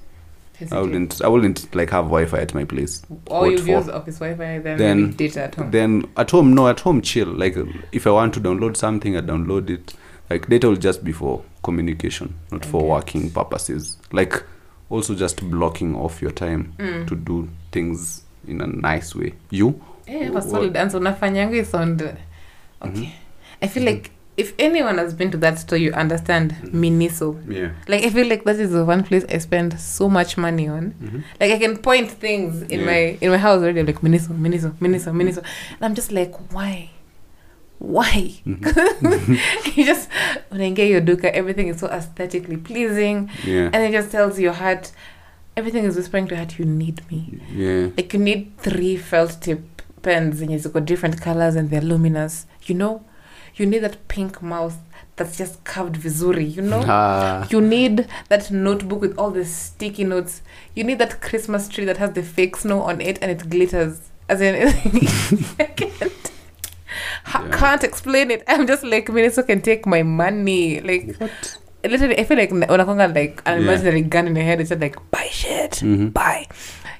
i 0.70 0.80
wouldn't 0.80 1.20
i 1.22 1.28
wouldn't 1.28 1.74
like 1.74 1.90
have 1.90 2.04
wi-fi 2.04 2.38
at 2.38 2.54
my 2.54 2.64
place. 2.64 3.02
Or 3.26 3.50
you 3.50 3.58
use 3.58 3.88
office 3.88 4.18
Wi-Fi, 4.20 4.60
then, 4.60 4.78
Then- 4.78 5.10
data 5.12 5.42
at 5.44 5.54
home. 5.56 5.70
then 5.72 6.04
at 6.16 6.30
home 6.30 6.54
no 6.54 6.68
at 6.68 6.78
home 6.80 7.02
chill. 7.02 7.26
Like 7.26 7.56
if 7.90 8.06
i 8.06 8.10
want 8.10 8.32
to 8.34 8.40
download 8.40 8.76
something 8.76 9.16
i 9.16 9.20
download 9.20 9.70
it. 9.70 9.94
Like 10.30 10.48
data 10.48 10.68
will 10.68 10.76
just 10.76 11.02
be 11.02 11.10
for 11.12 11.42
communication 11.64 12.34
not 12.52 12.64
for 12.64 12.88
working 12.88 13.30
purposes. 13.30 13.98
Like 14.12 14.44
also 14.92 15.14
just 15.14 15.42
blocking 15.50 15.96
off 15.96 16.22
your 16.22 16.32
time 16.32 16.72
Mm. 16.78 17.06
to 17.08 17.14
do 17.16 17.48
things 17.72 18.22
in 18.46 18.60
a 18.60 18.66
nice 18.66 19.14
way 19.14 19.32
you 19.50 19.80
yeah, 20.06 20.40
solid 20.40 20.76
answer. 20.76 20.98
Unafanyangu 21.00 21.54
is 21.54 21.74
on 21.74 21.96
the... 21.96 22.16
Okay. 22.82 23.00
Mhm. 23.00 23.10
I 23.62 23.68
feel 23.68 23.82
Mhm. 23.84 23.86
like 23.86 24.10
if 24.36 24.52
anyone 24.58 24.98
has 24.98 25.14
been 25.14 25.30
to 25.30 25.38
that 25.38 25.58
store, 25.58 25.78
you 25.78 25.92
understand 25.92 26.52
Mhm. 26.62 26.72
Miniso. 26.80 27.36
yeah 27.48 27.70
Like 27.88 28.04
I 28.04 28.10
feel 28.10 28.26
like 28.28 28.44
that 28.44 28.56
is 28.60 28.70
the 28.72 28.84
one 28.84 29.02
place 29.04 29.24
I 29.34 29.38
spend 29.38 29.78
so 29.78 30.08
much 30.08 30.36
money 30.36 30.68
on. 30.68 30.94
mm-hmm. 31.02 31.18
Like 31.40 31.52
I 31.52 31.58
can 31.58 31.76
point 31.78 32.10
things 32.10 32.62
in 32.62 32.80
Yeah. 32.80 32.86
my 32.86 33.18
in 33.20 33.30
my 33.30 33.38
house 33.38 33.60
already. 33.62 33.80
I'm 33.80 33.86
like 33.86 34.00
Miniso, 34.02 34.34
Miniso, 34.34 34.72
Miniso, 34.80 35.12
Miniso, 35.12 35.38
and 35.76 35.80
I'm 35.82 35.94
just 35.94 36.10
like, 36.12 36.32
why? 36.52 36.90
Why? 37.82 38.32
You 39.74 39.84
just 39.84 40.08
your 40.52 41.00
duka 41.00 41.24
everything 41.32 41.68
is 41.68 41.80
so 41.80 41.88
aesthetically 41.88 42.56
pleasing. 42.56 43.30
Yeah. 43.44 43.70
and 43.72 43.82
it 43.82 43.92
just 43.92 44.12
tells 44.12 44.38
your 44.38 44.52
heart 44.52 44.92
everything 45.56 45.84
is 45.84 45.96
whispering 45.96 46.26
to 46.28 46.34
your 46.34 46.44
heart 46.44 46.58
you 46.58 46.64
need 46.64 47.02
me. 47.10 47.40
Yeah. 47.50 47.88
like 47.96 48.12
you 48.12 48.20
need 48.20 48.56
three 48.58 48.96
felt 48.96 49.40
tip 49.40 49.82
pens 50.02 50.40
zenye 50.40 50.58
ziko 50.58 50.84
different 50.84 51.20
colors 51.20 51.56
and 51.56 51.70
they're 51.70 51.80
luminous. 51.80 52.46
You 52.64 52.76
know? 52.76 53.04
You 53.56 53.66
need 53.66 53.80
that 53.80 54.06
pink 54.08 54.40
mouth 54.42 54.76
that's 55.16 55.36
just 55.36 55.64
carved 55.64 55.96
vizuri 55.96 56.54
you 56.54 56.62
know? 56.62 56.82
Ah. 56.86 57.48
you 57.50 57.60
need 57.60 58.06
that 58.28 58.50
notebook 58.50 59.00
with 59.00 59.18
all 59.18 59.30
the 59.32 59.44
sticky 59.44 60.04
notes. 60.04 60.42
You 60.76 60.84
need 60.84 60.98
that 60.98 61.20
christmas 61.20 61.68
tree 61.68 61.84
that 61.86 61.96
has 61.96 62.12
the 62.12 62.22
fake 62.22 62.56
snow 62.56 62.82
on 62.82 63.00
it 63.00 63.18
and 63.20 63.30
it 63.30 63.50
glitters. 63.50 64.10
As 64.28 64.40
in 64.40 64.54
I 65.58 65.64
can't, 65.64 66.32
Yeah. 67.34 67.48
can't 67.58 67.84
explain 67.84 68.30
it 68.30 68.42
i'm 68.48 68.66
just 68.66 68.84
like 68.84 69.08
minnesota 69.08 69.46
can 69.46 69.60
take 69.62 69.86
my 69.86 70.02
money 70.02 70.80
like 70.80 71.16
What? 71.18 71.58
literally 71.84 72.18
i 72.18 72.24
feel 72.24 72.36
like 72.38 72.50
unakonga 72.50 73.14
like 73.14 73.42
an 73.46 73.58
Yeah. 73.58 73.64
imaginary 73.64 74.02
gun 74.02 74.26
in 74.28 74.36
your 74.36 74.44
head 74.44 74.60
it's 74.60 74.70
just 74.70 74.80
like 74.80 74.96
buy 75.10 75.28
shit 75.30 75.72
Mhm. 75.82 76.12
buy 76.12 76.46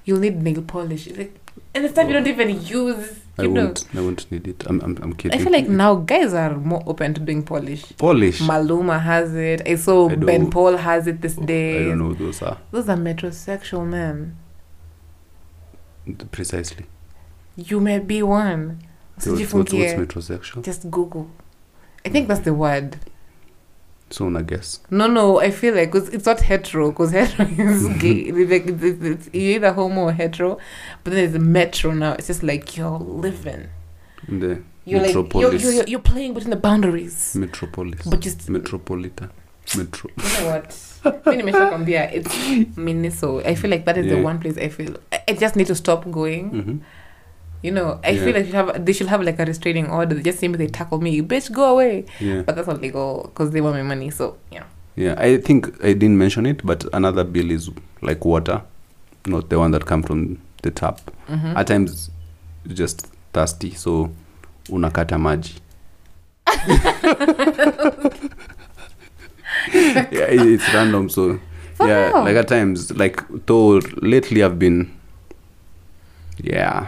you'll 0.04 0.20
need 0.20 0.42
nail 0.42 0.62
polish 0.62 1.06
like 1.16 1.34
and 1.74 1.84
the 1.84 1.88
stuff 1.88 2.06
you 2.06 2.12
don't 2.14 2.26
even 2.26 2.50
use 2.64 3.18
I 3.38 3.44
you 3.44 3.48
know 3.48 3.64
won't. 3.64 3.84
I 3.96 4.00
won't 4.02 4.30
need 4.30 4.46
it. 4.46 4.62
I'm. 4.66 4.78
I'm. 4.82 4.98
I'm 5.02 5.12
kidding. 5.14 5.40
I 5.40 5.42
feel 5.42 5.50
like 5.52 5.66
now 5.66 5.94
guys 5.94 6.34
are 6.34 6.54
more 6.54 6.82
open 6.86 7.14
to 7.14 7.20
doing 7.28 7.42
polish. 7.42 7.84
polish. 7.96 8.42
Maluma 8.42 9.00
has 9.00 9.34
it. 9.34 9.62
I 9.66 9.76
saw 9.76 10.10
I 10.10 10.16
Ben 10.16 10.50
Paul 10.50 10.76
has 10.76 11.06
it 11.06 11.22
this 11.22 11.38
oh, 11.40 11.46
day. 11.46 11.86
don't 11.86 11.98
know 11.98 12.08
who 12.12 12.26
those 12.26 12.42
are 12.42 12.58
Those 12.72 12.90
are 12.90 12.96
metrosexual 12.98 13.86
men. 13.86 14.36
precisely. 16.30 16.84
You 17.56 17.80
may 17.80 17.98
be 18.00 18.22
one. 18.22 18.82
What's, 19.14 19.26
what's, 19.26 19.52
what's 19.52 19.72
metrosexual? 19.72 20.64
Just 20.64 20.90
Google. 20.90 21.30
I 22.04 22.08
think 22.08 22.28
that's 22.28 22.40
the 22.40 22.54
word. 22.54 22.98
Soon, 24.10 24.36
I 24.36 24.42
guess. 24.42 24.80
No, 24.90 25.06
no, 25.06 25.40
I 25.40 25.50
feel 25.50 25.74
like 25.74 25.90
'cause 25.90 26.08
it's 26.10 26.26
not 26.26 26.40
hetero 26.40 26.90
because 26.90 27.12
hetero 27.12 27.46
is 27.58 27.88
gay. 28.00 28.30
Like 28.30 28.66
it's, 28.66 28.82
it's, 28.82 29.02
it's, 29.02 29.30
you're 29.32 29.54
either 29.56 29.72
homo 29.72 30.02
or 30.02 30.12
hetero, 30.12 30.58
but 31.02 31.12
then 31.12 31.30
there's 31.32 31.42
metro 31.42 31.92
now. 31.92 32.12
It's 32.12 32.26
just 32.26 32.42
like 32.42 32.76
you're 32.76 32.98
living. 32.98 33.68
In 34.28 34.40
the 34.40 34.62
You're 34.84 35.00
like 35.00 35.14
you're, 35.14 35.22
metropolis. 35.24 35.62
you're, 35.62 35.84
you're, 35.88 36.00
playing 36.00 36.34
between 36.34 36.50
the 36.50 36.56
boundaries, 36.56 37.34
metropolis. 37.34 38.04
but 38.06 38.20
just 38.20 38.48
Metropolitan. 38.50 39.30
Metro. 39.76 40.10
you 40.16 40.40
know 40.40 40.50
what? 40.50 40.64
It's 40.66 42.28
Miniso. 42.76 43.44
I 43.46 43.54
feel 43.54 43.70
like 43.70 43.84
that 43.86 43.96
is 43.96 44.08
the 44.12 44.20
one 44.20 44.38
place 44.40 44.58
I 44.58 44.68
feel 44.68 44.96
I, 45.12 45.22
I 45.28 45.32
just 45.34 45.56
need 45.56 45.68
to 45.68 45.74
stop 45.74 46.10
going. 46.10 46.50
Mm-hmm. 46.50 46.78
You 47.62 47.70
know, 47.70 48.00
I 48.04 48.10
Yeah. 48.10 48.24
feel 48.24 48.34
like 48.34 48.46
you 48.46 48.52
have 48.52 48.84
they 48.84 48.92
should 48.92 49.06
have 49.06 49.22
like 49.22 49.38
a 49.38 49.44
restraining 49.44 49.88
order. 49.88 50.20
Just 50.20 50.38
seem 50.40 50.52
they 50.52 50.66
tackle 50.66 51.00
me, 51.00 51.10
you 51.10 51.22
bitch, 51.22 51.50
go 51.52 51.64
away. 51.74 52.04
Yeah. 52.20 52.42
But 52.42 52.56
that's 52.56 52.66
not 52.68 52.80
legal 52.80 53.22
because 53.32 53.52
they 53.52 53.60
want 53.60 53.76
my 53.76 53.82
money. 53.82 54.10
So 54.10 54.36
yeah. 54.50 54.64
Yeah. 54.96 55.14
I 55.16 55.38
think 55.38 55.68
I 55.84 55.92
didn't 55.92 56.18
mention 56.18 56.44
it, 56.46 56.64
but 56.66 56.84
another 56.92 57.24
bill 57.24 57.50
is 57.50 57.70
like 58.00 58.24
water, 58.24 58.62
not 59.26 59.48
the 59.48 59.58
one 59.58 59.70
that 59.70 59.86
come 59.86 60.02
from 60.02 60.38
the 60.62 60.70
tap. 60.70 61.00
Mhm. 61.28 61.56
At 61.56 61.66
times, 61.68 62.10
just 62.68 63.06
thirsty, 63.32 63.74
so 63.74 64.10
unakata 64.68 65.16
maji. 65.18 65.58
yeah, 69.72 70.26
it's 70.28 70.72
random. 70.74 71.08
So 71.08 71.38
For 71.74 71.86
yeah, 71.88 72.08
real? 72.08 72.24
like 72.24 72.36
at 72.36 72.48
times, 72.48 72.90
like 72.96 73.22
though 73.46 73.80
lately 74.00 74.42
I've 74.42 74.58
been, 74.58 74.90
yeah, 76.42 76.86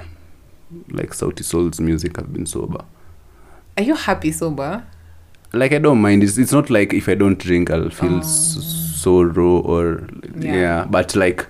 like 0.90 1.10
Sauti 1.10 1.42
Sol's 1.44 1.80
music. 1.80 2.18
I've 2.18 2.32
been 2.32 2.46
sober. 2.46 2.84
Are 3.76 3.82
you 3.82 3.94
happy 3.94 4.32
sober? 4.32 4.84
Like 5.52 5.72
I 5.72 5.78
don't 5.78 6.00
mind. 6.00 6.22
It's 6.22 6.38
it's 6.38 6.52
not 6.52 6.70
like 6.70 6.92
if 6.92 7.08
I 7.08 7.14
don't 7.14 7.38
drink, 7.38 7.70
I'll 7.70 7.90
feel 7.90 8.18
Oh. 8.18 8.22
sorrow 8.22 9.58
or 9.60 10.08
Yeah. 10.38 10.54
yeah. 10.54 10.84
But 10.88 11.14
like, 11.16 11.46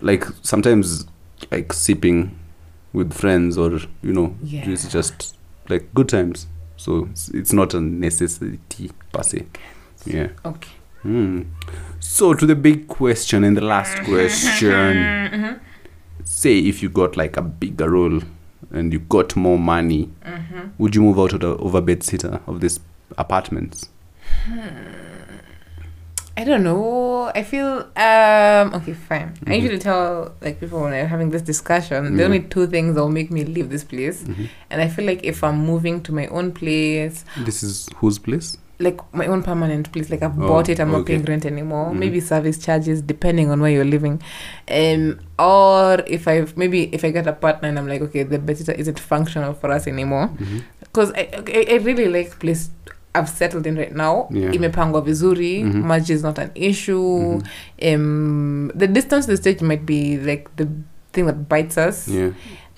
like 0.00 0.24
sometimes 0.42 1.06
like 1.50 1.72
sipping 1.72 2.38
with 2.92 3.12
friends 3.12 3.56
or 3.58 3.70
you 4.02 4.12
know, 4.12 4.34
Yeah. 4.42 4.68
it's 4.68 4.88
just 4.88 5.36
like 5.68 5.92
good 5.94 6.08
times. 6.08 6.46
So 6.76 7.08
it's, 7.10 7.28
it's 7.30 7.52
not 7.52 7.74
a 7.74 7.80
necessity 7.80 8.90
per 9.12 9.22
se. 9.22 9.46
Yeah. 10.06 10.28
Okay. 10.44 10.70
Hmm. 11.02 11.42
So 12.00 12.34
to 12.34 12.44
the 12.46 12.54
big 12.56 12.88
question 12.88 13.44
and 13.44 13.56
the 13.56 13.60
last 13.64 13.96
question. 14.04 14.70
Mm-hmm. 14.96 15.54
Say 16.24 16.58
if 16.58 16.82
you 16.82 16.88
got 16.88 17.16
like 17.16 17.36
a 17.36 17.42
bigger 17.42 17.90
role 17.90 18.20
and 18.70 18.92
you 18.92 18.98
got 19.00 19.36
more 19.36 19.58
money, 19.58 20.10
Mm-hmm. 20.24 20.68
would 20.78 20.94
you 20.94 21.02
move 21.02 21.18
out 21.18 21.32
of 21.32 21.40
the 21.40 21.56
over 21.56 21.80
bed 21.80 22.02
sitter 22.02 22.40
of 22.46 22.60
this 22.60 22.78
apartments? 23.16 23.88
I 26.36 26.44
don't 26.44 26.62
know. 26.62 27.32
I 27.34 27.42
feel 27.42 27.66
um 27.96 28.74
okay, 28.78 28.92
fine. 28.94 29.34
I 29.46 29.50
Mhm. 29.50 29.56
usually 29.62 29.78
tell 29.78 30.32
like 30.40 30.60
people 30.60 30.80
when 30.82 30.92
I'm 30.92 31.06
having 31.08 31.30
this 31.30 31.42
discussion, 31.42 32.16
the 32.16 32.22
Mhm. 32.22 32.26
only 32.26 32.40
two 32.40 32.66
things 32.68 32.94
that 32.94 33.00
will 33.00 33.10
make 33.10 33.30
me 33.32 33.42
leave 33.44 33.70
this 33.70 33.82
place. 33.82 34.22
Mhm. 34.22 34.48
And 34.70 34.80
I 34.80 34.88
feel 34.88 35.04
like 35.04 35.24
if 35.24 35.42
I'm 35.42 35.58
moving 35.66 36.00
to 36.02 36.12
my 36.12 36.26
own 36.28 36.52
place, 36.52 37.24
This 37.44 37.62
is 37.64 37.88
whose 37.96 38.18
place? 38.20 38.56
Like 38.80 39.00
my 39.12 39.26
own 39.26 39.42
permanent 39.42 39.90
place, 39.92 40.08
like 40.08 40.22
I've 40.22 40.38
Oh, 40.40 40.46
bought 40.48 40.68
it, 40.68 40.78
I'm 40.78 40.92
not 40.92 41.04
paying 41.06 41.24
rent 41.24 41.44
anymore. 41.44 41.90
Mhm. 41.90 41.98
Maybe 41.98 42.20
service 42.20 42.58
charges 42.58 43.02
depending 43.02 43.50
on 43.50 43.60
where 43.60 43.70
you're 43.70 43.84
living. 43.84 44.22
Um 44.70 45.18
or 45.38 46.00
if 46.06 46.28
i've 46.28 46.56
maybe 46.56 46.84
if 46.94 47.04
I 47.04 47.10
get 47.10 47.26
a 47.26 47.32
partner 47.32 47.68
and 47.68 47.78
I'm 47.78 47.88
like, 47.88 48.02
okay, 48.02 48.22
the 48.22 48.38
bed 48.38 48.56
isn't 48.60 48.98
functional 49.00 49.54
for 49.54 49.70
us 49.72 49.86
anymore. 49.88 50.30
Because 50.80 51.12
I, 51.12 51.28
I 51.46 51.66
I 51.72 51.76
really 51.82 52.08
like 52.08 52.38
place 52.38 52.70
I've 53.14 53.28
settled 53.28 53.66
in 53.66 53.74
right 53.76 53.92
now. 53.94 54.28
Yeah. 54.30 54.50
Imepangwa 54.52 55.02
vizuri, 55.04 55.64
Mhm. 55.64 55.82
much 55.82 56.08
is 56.10 56.22
not 56.22 56.38
an 56.38 56.50
issue. 56.54 57.40
Mhm. 57.40 57.94
Um, 57.94 58.70
the 58.74 58.86
distance 58.86 59.26
to 59.26 59.32
the 59.32 59.36
stage 59.38 59.60
might 59.60 59.84
be 59.86 60.18
like 60.18 60.54
the 60.56 60.68
thing 61.12 61.26
that 61.26 61.48
bites 61.48 61.76
us, 61.78 62.06
Yeah. 62.06 62.30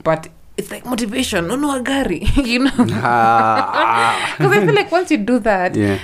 but 0.03 0.29
it's 0.61 0.71
like 0.71 0.85
motivation. 0.85 1.49
No, 1.49 1.57
no, 1.57 1.73
agari, 1.81 2.21
you 2.53 2.61
know. 2.69 2.87
Ah. 3.03 4.35
Because 4.37 4.53
I 4.57 4.61
feel 4.67 4.75
like 4.77 4.91
once 4.93 5.11
you 5.11 5.19
do 5.19 5.39
that, 5.41 5.75
yeah. 5.75 5.99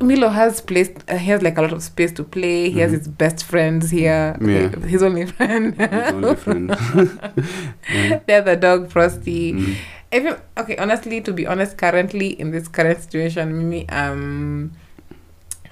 Milo 0.00 0.28
has 0.32 0.60
place. 0.64 0.88
Uh, 1.08 1.16
he 1.20 1.28
has 1.30 1.42
like 1.42 1.58
a 1.58 1.62
lot 1.62 1.72
of 1.76 1.82
space 1.82 2.12
to 2.16 2.24
play. 2.24 2.70
He 2.70 2.80
has 2.80 2.90
Mhm. 2.92 2.98
his 2.98 3.08
best 3.08 3.44
friends 3.44 3.90
here. 3.92 4.32
Yeah. 4.40 4.68
His 4.88 5.02
only 5.02 5.26
friend. 5.26 5.74
His 5.76 6.12
only 6.16 6.36
friend. 6.36 6.70
yeah. 7.92 8.20
the 8.26 8.34
other 8.40 8.56
dog, 8.56 8.88
Frosty. 8.90 9.52
Mhm. 9.52 9.74
I 10.12 10.18
feel 10.24 10.36
okay. 10.58 10.76
Honestly, 10.76 11.20
to 11.20 11.32
be 11.32 11.46
honest, 11.46 11.76
currently 11.78 12.28
in 12.40 12.50
this 12.50 12.66
current 12.66 12.98
situation, 13.00 13.52
Mimi, 13.56 13.86
um, 13.92 14.72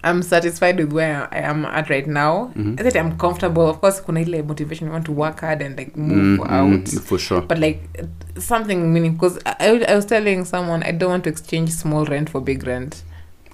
I'm 0.05 0.23
satisfied 0.23 0.79
with 0.79 0.93
where 0.93 1.29
I 1.33 1.39
am 1.39 1.65
at 1.65 1.91
right 1.91 2.07
now. 2.07 2.53
Mhm. 2.57 2.79
I 2.79 2.83
said 2.85 2.97
I'm 2.97 3.19
comfortable. 3.19 3.69
Of 3.69 3.81
course, 3.81 4.01
kuna 4.01 4.21
ile 4.21 4.43
motivation. 4.43 4.87
You 4.87 4.93
want 4.93 5.07
to 5.07 5.13
work 5.13 5.41
hard 5.41 5.61
and 5.63 5.77
like 5.77 5.97
move 5.97 6.39
Mm, 6.41 6.51
out. 6.51 6.89
for 7.03 7.19
sure. 7.19 7.41
But 7.43 7.59
like 7.59 7.81
something 8.39 8.93
meaning 8.93 9.15
because 9.15 9.39
I, 9.45 9.85
I 9.89 9.95
was 9.97 10.05
telling 10.07 10.45
someone 10.45 10.83
I 10.85 10.93
don't 10.93 11.11
want 11.11 11.25
to 11.25 11.31
exchange 11.31 11.71
small 11.71 12.05
rent 12.05 12.31
for 12.31 12.41
big 12.41 12.65
rent. 12.67 13.03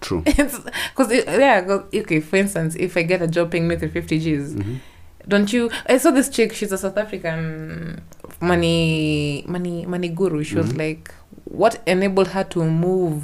True. 0.01 0.23
Because 0.37 1.11
yeah, 1.11 1.63
'cause, 1.63 1.85
okay. 1.95 2.21
For 2.21 2.37
instance, 2.37 2.77
if 2.77 2.97
I 2.97 3.03
get 3.05 3.23
a 3.23 3.27
job 3.27 3.51
paying 3.51 3.67
me 3.67 3.77
350 3.77 4.19
G's, 4.19 4.55
Mhm. 4.55 4.77
don't 5.27 5.51
you? 5.51 5.71
I 5.89 5.97
saw 5.97 6.11
this 6.11 6.29
chick. 6.29 6.53
She's 6.53 6.73
a 6.73 6.77
South 6.79 6.99
African 6.99 8.03
money 8.41 9.45
money 9.49 9.87
money 9.87 10.09
guru. 10.11 10.45
She 10.45 10.57
was 10.57 10.73
Mhm. 10.73 10.79
like, 10.79 11.15
what 11.45 11.81
enabled 11.87 12.29
her 12.29 12.45
to 12.45 12.65
move, 12.65 13.23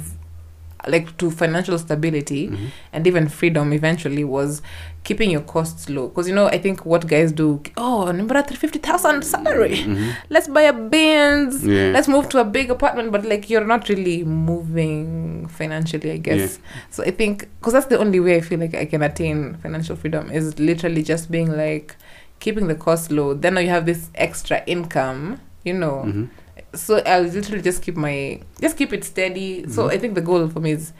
like 0.87 1.15
to 1.17 1.29
financial 1.29 1.77
stability 1.77 2.47
Mhm. 2.49 2.57
and 2.93 3.05
even 3.07 3.27
freedom 3.29 3.71
eventually 3.73 4.23
was 4.23 4.61
keeping 5.03 5.29
your 5.31 5.41
costs 5.41 5.89
low. 5.89 6.07
Because 6.07 6.27
you 6.27 6.33
know, 6.35 6.47
I 6.47 6.57
think 6.57 6.85
what 6.85 7.07
guys 7.07 7.31
do. 7.31 7.61
Oh, 7.77 8.11
number 8.11 8.41
three 8.41 8.57
fifty 8.57 8.79
thousand 8.79 9.23
salary. 9.23 9.77
Mhm. 9.77 10.13
Let's 10.29 10.47
buy 10.47 10.63
a 10.63 10.73
Benz. 10.73 11.63
Yeah. 11.65 11.91
Let's 11.93 12.07
move 12.07 12.29
to 12.29 12.39
a 12.39 12.43
big 12.45 12.69
apartment, 12.71 13.11
but 13.11 13.25
like 13.25 13.49
you're 13.49 13.65
not 13.65 13.89
really 13.89 14.23
moving 14.23 15.47
financially, 15.47 16.11
I 16.11 16.17
guess. 16.17 16.59
So 16.89 17.03
I 17.03 17.11
think 17.11 17.47
because 17.59 17.73
that's 17.73 17.87
the 17.87 17.99
only 17.99 18.19
way 18.19 18.35
I 18.37 18.41
feel 18.41 18.59
like 18.59 18.73
I 18.75 18.85
can 18.85 19.01
attain 19.01 19.57
financial 19.61 19.95
freedom 19.95 20.31
is 20.31 20.59
literally 20.59 21.03
just 21.03 21.29
being 21.31 21.51
like 21.55 21.95
keeping 22.39 22.67
the 22.67 22.75
cost 22.75 23.11
low. 23.11 23.33
Then 23.33 23.53
now 23.55 23.61
you 23.61 23.69
have 23.69 23.85
this 23.85 24.09
extra 24.15 24.63
income, 24.65 25.39
you 25.63 25.73
know. 25.73 26.03
Mhm. 26.07 26.29
So 26.73 27.01
I'll 27.05 27.23
literally 27.23 27.61
just 27.61 27.81
keep 27.81 27.95
my 27.97 28.39
just 28.61 28.77
keep 28.77 28.93
it 28.93 29.03
steady. 29.03 29.65
So 29.69 29.83
Mhm. 29.87 29.91
I 29.91 29.97
think 29.97 30.15
the 30.15 30.21
goal 30.21 30.47
for 30.49 30.59
me 30.61 30.71
is 30.71 30.93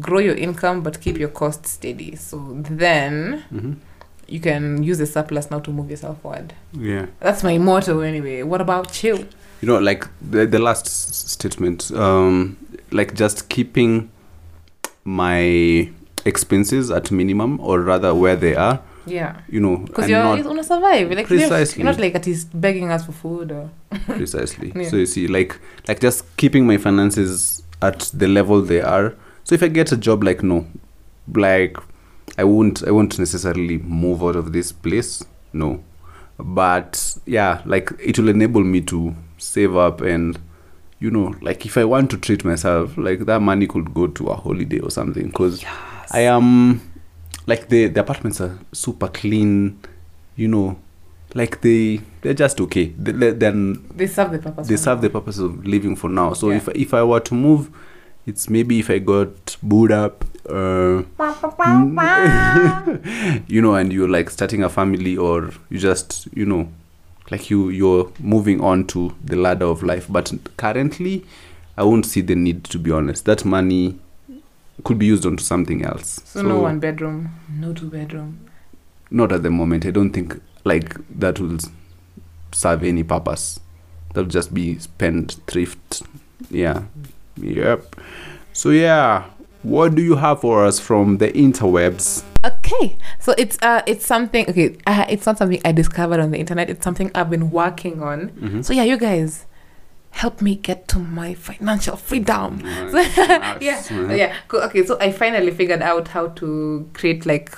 grow 0.00 0.18
your 0.18 0.34
income 0.34 0.82
but 0.82 1.00
keep 1.00 1.16
your 1.18 1.28
costs 1.28 1.70
steady. 1.72 2.16
So 2.16 2.56
then 2.68 3.44
Mhm. 3.52 3.76
you 4.28 4.40
can 4.40 4.82
use 4.82 4.98
the 4.98 5.06
surplus 5.06 5.50
now 5.50 5.60
to 5.60 5.70
move 5.70 5.90
yourself 5.90 6.20
forward. 6.22 6.52
Yeah. 6.72 7.06
That's 7.20 7.42
my 7.44 7.58
motto 7.58 8.00
anyway. 8.00 8.42
What 8.42 8.60
about 8.60 9.04
you? 9.04 9.26
You 9.62 9.68
know, 9.68 9.78
like 9.78 10.08
the 10.30 10.44
the 10.46 10.58
last 10.58 10.86
s- 10.86 11.24
statement, 11.36 11.90
um, 11.94 12.56
like 12.90 13.14
just 13.14 13.48
keeping 13.48 14.08
my 15.04 15.88
expenses 16.24 16.90
at 16.90 17.10
minimum, 17.10 17.60
or 17.60 17.80
rather 17.80 18.12
where 18.14 18.36
they 18.36 18.54
are. 18.56 18.80
Yeah. 19.06 19.40
You 19.48 19.60
know, 19.60 19.76
Because 19.78 20.08
you're, 20.08 20.22
not 20.22 20.42
gonna 20.42 20.64
survive. 20.64 21.10
Like 21.10 21.26
Precisely. 21.26 21.82
You're 21.82 21.92
not 21.92 22.00
like 22.00 22.14
at 22.14 22.26
least 22.26 22.58
begging 22.58 22.90
us 22.90 23.06
for 23.06 23.12
food 23.12 23.52
or 23.52 23.70
precisely. 24.06 24.72
Yeah. 24.74 24.88
So 24.88 24.96
you 24.96 25.06
see, 25.06 25.28
like 25.28 25.58
like 25.88 26.00
just 26.00 26.24
keeping 26.36 26.66
my 26.66 26.76
finances 26.76 27.62
at 27.82 28.10
the 28.12 28.28
level 28.28 28.62
they 28.62 28.80
are. 28.80 29.14
So 29.44 29.54
if 29.54 29.62
I 29.62 29.68
get 29.68 29.92
a 29.92 29.96
job, 29.96 30.24
like 30.24 30.42
no, 30.42 30.66
like 31.34 31.76
I 32.38 32.44
won't, 32.44 32.82
I 32.86 32.90
won't 32.90 33.18
necessarily 33.18 33.78
move 33.78 34.22
out 34.22 34.36
of 34.36 34.52
this 34.52 34.72
place. 34.72 35.24
No, 35.52 35.82
but 36.38 37.16
yeah, 37.26 37.62
like 37.64 37.90
it 37.98 38.18
will 38.18 38.28
enable 38.28 38.62
me 38.62 38.80
to 38.82 39.14
save 39.38 39.76
up 39.76 40.00
and 40.00 40.38
you 40.98 41.10
know, 41.10 41.34
like 41.42 41.66
if 41.66 41.76
I 41.76 41.84
want 41.84 42.10
to 42.10 42.16
treat 42.16 42.44
myself, 42.44 42.96
like 42.96 43.20
that 43.26 43.40
money 43.40 43.66
could 43.66 43.92
go 43.92 44.06
to 44.06 44.28
a 44.28 44.36
holiday 44.36 44.78
or 44.78 44.90
something. 44.90 45.26
Because 45.26 45.64
I 46.10 46.20
am, 46.20 46.80
like 47.46 47.68
the 47.68 47.88
the 47.88 48.00
apartments 48.00 48.40
are 48.40 48.58
super 48.72 49.08
clean, 49.08 49.78
you 50.36 50.48
know, 50.48 50.78
like 51.34 51.60
they 51.60 52.00
they're 52.22 52.34
just 52.34 52.60
okay. 52.60 52.86
They, 52.98 53.30
then 53.32 53.84
They 53.94 54.06
serve 54.06 54.32
the 54.32 54.38
purpose. 54.38 54.68
they 54.68 54.76
serve 54.76 54.98
now. 54.98 55.02
the 55.02 55.10
purpose 55.10 55.38
of 55.38 55.66
living 55.66 55.96
for 55.96 56.08
now. 56.10 56.32
So 56.34 56.50
Yeah. 56.50 56.56
if 56.56 56.68
if 56.74 56.94
I 56.94 57.02
were 57.02 57.20
to 57.20 57.34
move, 57.34 57.70
it's 58.26 58.48
maybe 58.50 58.78
if 58.80 58.90
I 58.90 58.98
got 58.98 59.56
booed 59.62 59.92
up, 59.92 60.24
uh, 60.50 61.02
you 63.48 63.62
know, 63.62 63.74
and 63.74 63.92
you're 63.92 64.08
like 64.08 64.30
starting 64.30 64.62
a 64.62 64.68
family, 64.68 65.16
or 65.16 65.50
you 65.70 65.78
just 65.78 66.28
you 66.34 66.46
know, 66.46 66.68
like 67.30 67.50
you 67.50 67.68
you're 67.68 68.10
moving 68.20 68.60
on 68.60 68.86
to 68.88 69.14
the 69.24 69.36
ladder 69.36 69.66
of 69.66 69.82
life. 69.82 70.06
But 70.08 70.32
currently, 70.56 71.24
I 71.76 71.84
won't 71.84 72.06
see 72.06 72.20
the 72.22 72.34
need 72.34 72.64
to 72.64 72.78
be 72.78 72.90
honest. 72.90 73.24
That 73.26 73.44
money 73.44 73.98
could 74.84 74.98
be 74.98 75.06
used 75.06 75.24
onto 75.26 75.42
something 75.42 75.84
else. 75.84 76.20
So, 76.24 76.42
no 76.42 76.58
one 76.60 76.78
bedroom, 76.80 77.30
no 77.48 77.72
two 77.72 77.90
bedroom. 77.90 78.40
Not 79.10 79.32
at 79.32 79.42
the 79.42 79.50
moment. 79.50 79.86
I 79.86 79.90
don't 79.90 80.12
think 80.12 80.40
like 80.64 80.96
that 81.18 81.38
will 81.40 81.58
serve 82.52 82.82
any 82.84 83.02
purpose. 83.02 83.60
That'll 84.14 84.30
just 84.30 84.52
be 84.52 84.78
spent 84.78 85.38
thrift. 85.46 86.02
Yeah. 86.50 86.82
Yep. 87.36 87.96
So 88.52 88.70
yeah, 88.70 89.24
what 89.62 89.94
do 89.94 90.02
you 90.02 90.16
have 90.16 90.40
for 90.40 90.64
us 90.64 90.80
from 90.80 91.18
the 91.18 91.28
interwebs? 91.32 92.24
Okay, 92.44 92.96
so 93.20 93.34
it's 93.36 93.58
uh 93.62 93.82
it's 93.86 94.06
something 94.06 94.48
okay. 94.48 94.76
Uh, 94.86 95.04
it's 95.08 95.26
not 95.26 95.36
something 95.38 95.60
I 95.64 95.72
discovered 95.72 96.20
on 96.20 96.30
the 96.30 96.38
internet. 96.38 96.70
It's 96.70 96.84
something 96.84 97.10
I've 97.14 97.28
been 97.30 97.50
working 97.50 98.02
on. 98.02 98.30
Mhm. 98.30 98.64
So 98.64 98.72
yeah, 98.72 98.84
you 98.84 98.96
guys 98.96 99.46
help 100.16 100.40
me 100.40 100.56
get 100.56 100.88
to 100.88 100.98
my 100.98 101.34
financial 101.34 101.96
freedom. 101.96 102.62
Nice. 102.66 103.16
yeah, 103.60 104.14
yeah. 104.14 104.34
Cool. 104.48 104.60
Okay, 104.60 104.84
so 104.84 104.98
I 104.98 105.12
finally 105.12 105.50
figured 105.50 105.82
out 105.82 106.08
how 106.08 106.28
to 106.40 106.88
create 106.94 107.26
like 107.26 107.54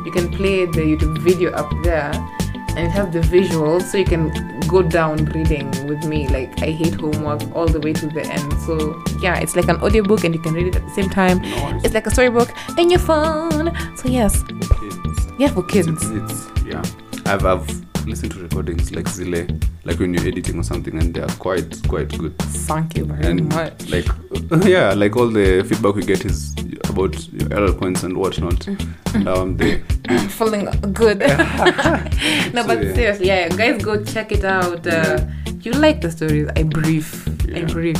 you 0.05 0.11
can 0.11 0.29
play 0.29 0.65
the 0.65 0.81
YouTube 0.81 1.17
video 1.19 1.51
up 1.51 1.71
there 1.83 2.11
and 2.77 2.87
it 2.87 2.91
has 2.91 3.11
the 3.13 3.21
visuals 3.21 3.83
so 3.83 3.97
you 3.97 4.05
can 4.05 4.31
go 4.67 4.81
down 4.81 5.23
reading 5.25 5.69
with 5.87 6.03
me 6.05 6.27
like 6.27 6.61
i 6.61 6.71
hate 6.71 6.93
homework 6.95 7.41
all 7.55 7.67
the 7.67 7.79
way 7.79 7.93
to 7.93 8.07
the 8.07 8.21
end 8.21 8.53
so 8.65 9.01
yeah 9.19 9.37
it's 9.39 9.55
like 9.55 9.67
an 9.69 9.77
audiobook 9.77 10.23
and 10.23 10.35
you 10.35 10.41
can 10.41 10.53
read 10.53 10.67
it 10.67 10.75
at 10.75 10.85
the 10.85 10.93
same 10.93 11.09
time 11.09 11.39
Nice. 11.39 11.85
it's 11.85 11.93
like 11.93 12.05
a 12.07 12.11
storybook 12.11 12.49
in 12.77 12.89
your 12.89 12.99
phone 12.99 13.71
so 13.95 14.09
yes. 14.09 14.43
Yeah 15.37 15.49
for 15.49 15.63
kids. 15.63 15.87
It's, 15.87 16.05
it's 16.05 16.65
yeah. 16.65 16.83
I've 17.25 17.45
I've 17.45 17.85
listened 18.07 18.31
to 18.33 18.39
recordings 18.39 18.91
like 18.93 19.07
Zile, 19.07 19.47
like 19.83 19.99
when 19.99 20.13
you're 20.13 20.27
editing 20.27 20.59
or 20.59 20.63
something, 20.63 20.97
and 20.99 21.13
they're 21.13 21.27
quite 21.39 21.81
quite 21.87 22.15
good. 22.17 22.37
thank 22.39 22.97
you 22.97 23.05
very 23.05 23.25
and 23.25 23.49
much. 23.49 23.89
like 23.89 24.05
yeah 24.65 24.93
like 24.93 25.15
all 25.15 25.27
the 25.27 25.63
feedback 25.67 25.95
we 25.95 26.03
get 26.03 26.23
is 26.25 26.53
about 26.89 27.17
your 27.33 27.51
error 27.53 27.73
points 27.73 28.03
and 28.03 28.15
whatnot. 28.15 28.55
Mm-hmm. 28.59 29.27
um 29.27 29.57
they 29.57 29.79
feeling 30.29 30.65
good. 30.93 31.19
No 32.53 32.61
So, 32.61 32.67
but 32.67 32.83
yeah. 32.83 32.93
seriously 32.93 33.27
yeah 33.27 33.49
guys 33.49 33.83
go 33.83 34.03
check 34.03 34.31
it 34.31 34.43
out. 34.45 34.85
Uh, 34.85 35.25
you 35.61 35.71
like 35.71 35.99
the 36.01 36.11
stories 36.11 36.47
i 36.55 36.63
brief 36.63 37.27
i 37.55 37.63
brief. 37.63 37.97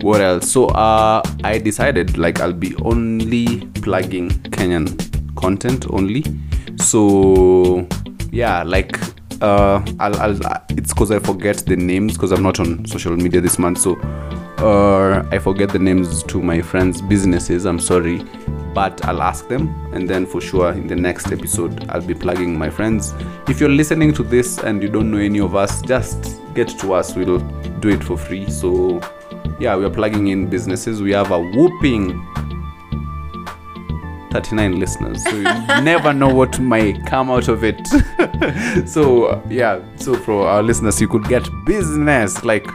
What 0.00 0.20
else? 0.20 0.50
So 0.50 0.66
uh 0.68 1.22
i 1.44 1.58
decided 1.58 2.16
like 2.16 2.40
i'll 2.40 2.52
be 2.52 2.74
only 2.82 3.60
plugging 3.82 4.30
kenyan 4.50 4.88
content 5.42 5.86
only. 5.90 6.24
So 6.78 7.86
yeah 8.32 8.62
like 8.62 8.98
uh 9.42 9.84
i'll, 10.00 10.16
I'll 10.20 10.38
it's 10.70 10.94
because 10.94 11.10
i 11.10 11.18
forget 11.18 11.58
the 11.58 11.76
names 11.76 12.14
because 12.14 12.32
i'm 12.32 12.42
not 12.42 12.58
on 12.60 12.86
social 12.86 13.14
media 13.14 13.40
this 13.40 13.58
month. 13.58 13.78
So 13.78 13.98
uh 14.58 15.26
i 15.30 15.38
forget 15.38 15.68
the 15.70 15.78
names 15.78 16.22
to 16.24 16.40
my 16.40 16.62
friends 16.62 17.02
businesses 17.02 17.66
i'm 17.66 17.80
sorry 17.80 18.24
but 18.72 19.04
i'll 19.04 19.20
ask 19.20 19.48
them. 19.48 19.68
And 19.92 20.08
then 20.08 20.24
for 20.24 20.40
sure 20.40 20.72
in 20.72 20.86
the 20.86 20.96
next 20.96 21.30
episode 21.30 21.86
i'll 21.90 22.00
be 22.00 22.14
plugging 22.14 22.56
my 22.56 22.70
friends. 22.70 23.12
If 23.48 23.60
you're 23.60 23.68
listening 23.68 24.14
to 24.14 24.22
this 24.22 24.58
and 24.58 24.82
you 24.82 24.88
don't 24.88 25.10
know 25.10 25.18
any 25.18 25.40
of 25.40 25.54
us 25.54 25.82
just 25.82 26.40
get 26.54 26.68
to 26.80 26.94
us. 26.94 27.14
We'll 27.14 27.38
do 27.80 27.88
it 27.88 28.02
for 28.02 28.16
free. 28.16 28.48
So 28.48 29.00
yeah 29.58 29.76
we 29.76 29.84
are 29.84 29.90
plugging 29.90 30.28
in 30.28 30.48
businesses. 30.48 31.02
We 31.02 31.12
have 31.12 31.32
a 31.32 31.40
whooping 31.40 32.12
39 34.32 34.78
listeners 34.78 35.22
so 35.24 35.30
you 35.30 35.42
never 35.82 36.12
know 36.12 36.32
what 36.34 36.58
might 36.58 37.04
come 37.06 37.30
out 37.30 37.48
of 37.48 37.62
it. 37.64 37.80
So 38.88 39.26
uh, 39.26 39.40
yeah 39.48 39.80
so 39.96 40.14
for 40.14 40.48
our 40.48 40.62
listeners 40.62 41.00
you 41.00 41.06
could 41.06 41.24
get 41.28 41.48
business 41.66 42.42
like 42.44 42.66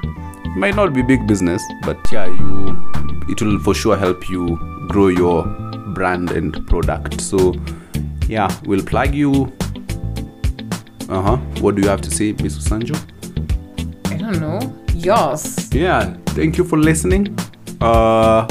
might 0.56 0.76
not 0.76 0.94
be 0.94 1.02
big 1.02 1.28
business 1.28 1.62
but 1.84 1.98
yeah 2.12 2.28
you 2.28 2.92
it 3.28 3.42
will 3.42 3.60
for 3.60 3.74
sure 3.74 3.98
help 3.98 4.30
you 4.30 4.58
grow 4.88 5.08
your 5.08 5.44
brand 5.94 6.32
and 6.32 6.66
product. 6.68 7.20
So 7.20 7.54
yeah 8.28 8.48
we'll 8.66 8.84
plug 8.84 9.14
you. 9.16 9.52
Uh-huh. 11.10 11.38
What 11.62 11.76
do 11.76 11.82
you 11.82 11.88
have 11.90 12.02
to 12.02 12.12
say 12.12 12.34
miss 12.44 12.58
sanjo 12.70 12.96
i 14.12 14.16
don't 14.18 14.40
know. 14.40 14.60
Yours. 14.94 15.70
Yeah 15.74 16.14
thank 16.28 16.58
you 16.58 16.64
for 16.64 16.78
listening. 16.78 17.38
Uh 17.82 18.48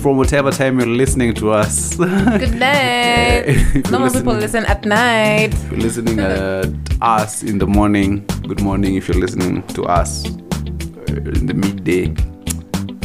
from 0.00 0.16
whatever 0.16 0.50
time 0.50 0.78
you're 0.78 0.88
listening 0.88 1.34
to 1.34 1.50
us 1.50 1.96
good 1.96 2.54
night 2.58 3.46
normal 3.90 4.10
people 4.10 4.32
listen 4.34 4.64
at 4.66 4.84
night 4.84 5.52
If 5.54 5.70
you're 5.72 5.80
listening 5.80 6.18
at 6.20 6.66
us 7.02 7.42
in 7.42 7.58
the 7.58 7.66
morning, 7.66 8.26
good 8.48 8.60
morning. 8.60 8.96
If 8.96 9.08
you're 9.08 9.20
listening 9.20 9.62
to 9.68 9.84
us 9.84 10.26
uh, 10.26 11.14
in 11.14 11.46
the 11.46 11.54
midday, 11.54 12.08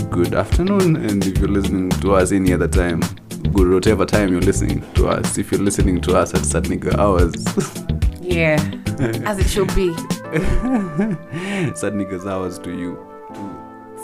good 0.09 0.33
afternoon. 0.33 0.95
And 0.95 1.23
if 1.25 1.37
you're 1.37 1.47
listening 1.47 1.89
to 2.01 2.15
us 2.15 2.31
any 2.31 2.53
other 2.53 2.67
time, 2.67 3.01
good 3.53 3.71
whatever 3.71 4.05
time 4.05 4.31
you're 4.31 4.41
listening 4.41 4.81
to 4.95 5.09
us. 5.09 5.37
If 5.37 5.51
you're 5.51 5.61
listening 5.61 6.01
to 6.01 6.17
us 6.17 6.33
at 6.33 6.43
certain 6.43 6.81
hours, 6.99 7.33
Yeah, 8.21 8.57
as 9.25 9.37
it 9.37 9.47
should 9.47 9.73
be. 9.75 9.93
certain 11.75 12.27
hours 12.27 12.57
to 12.59 12.71
you. 12.71 12.97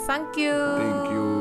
Thank 0.06 0.36
you. 0.36 0.52
Thank 0.52 1.10
you. 1.10 1.39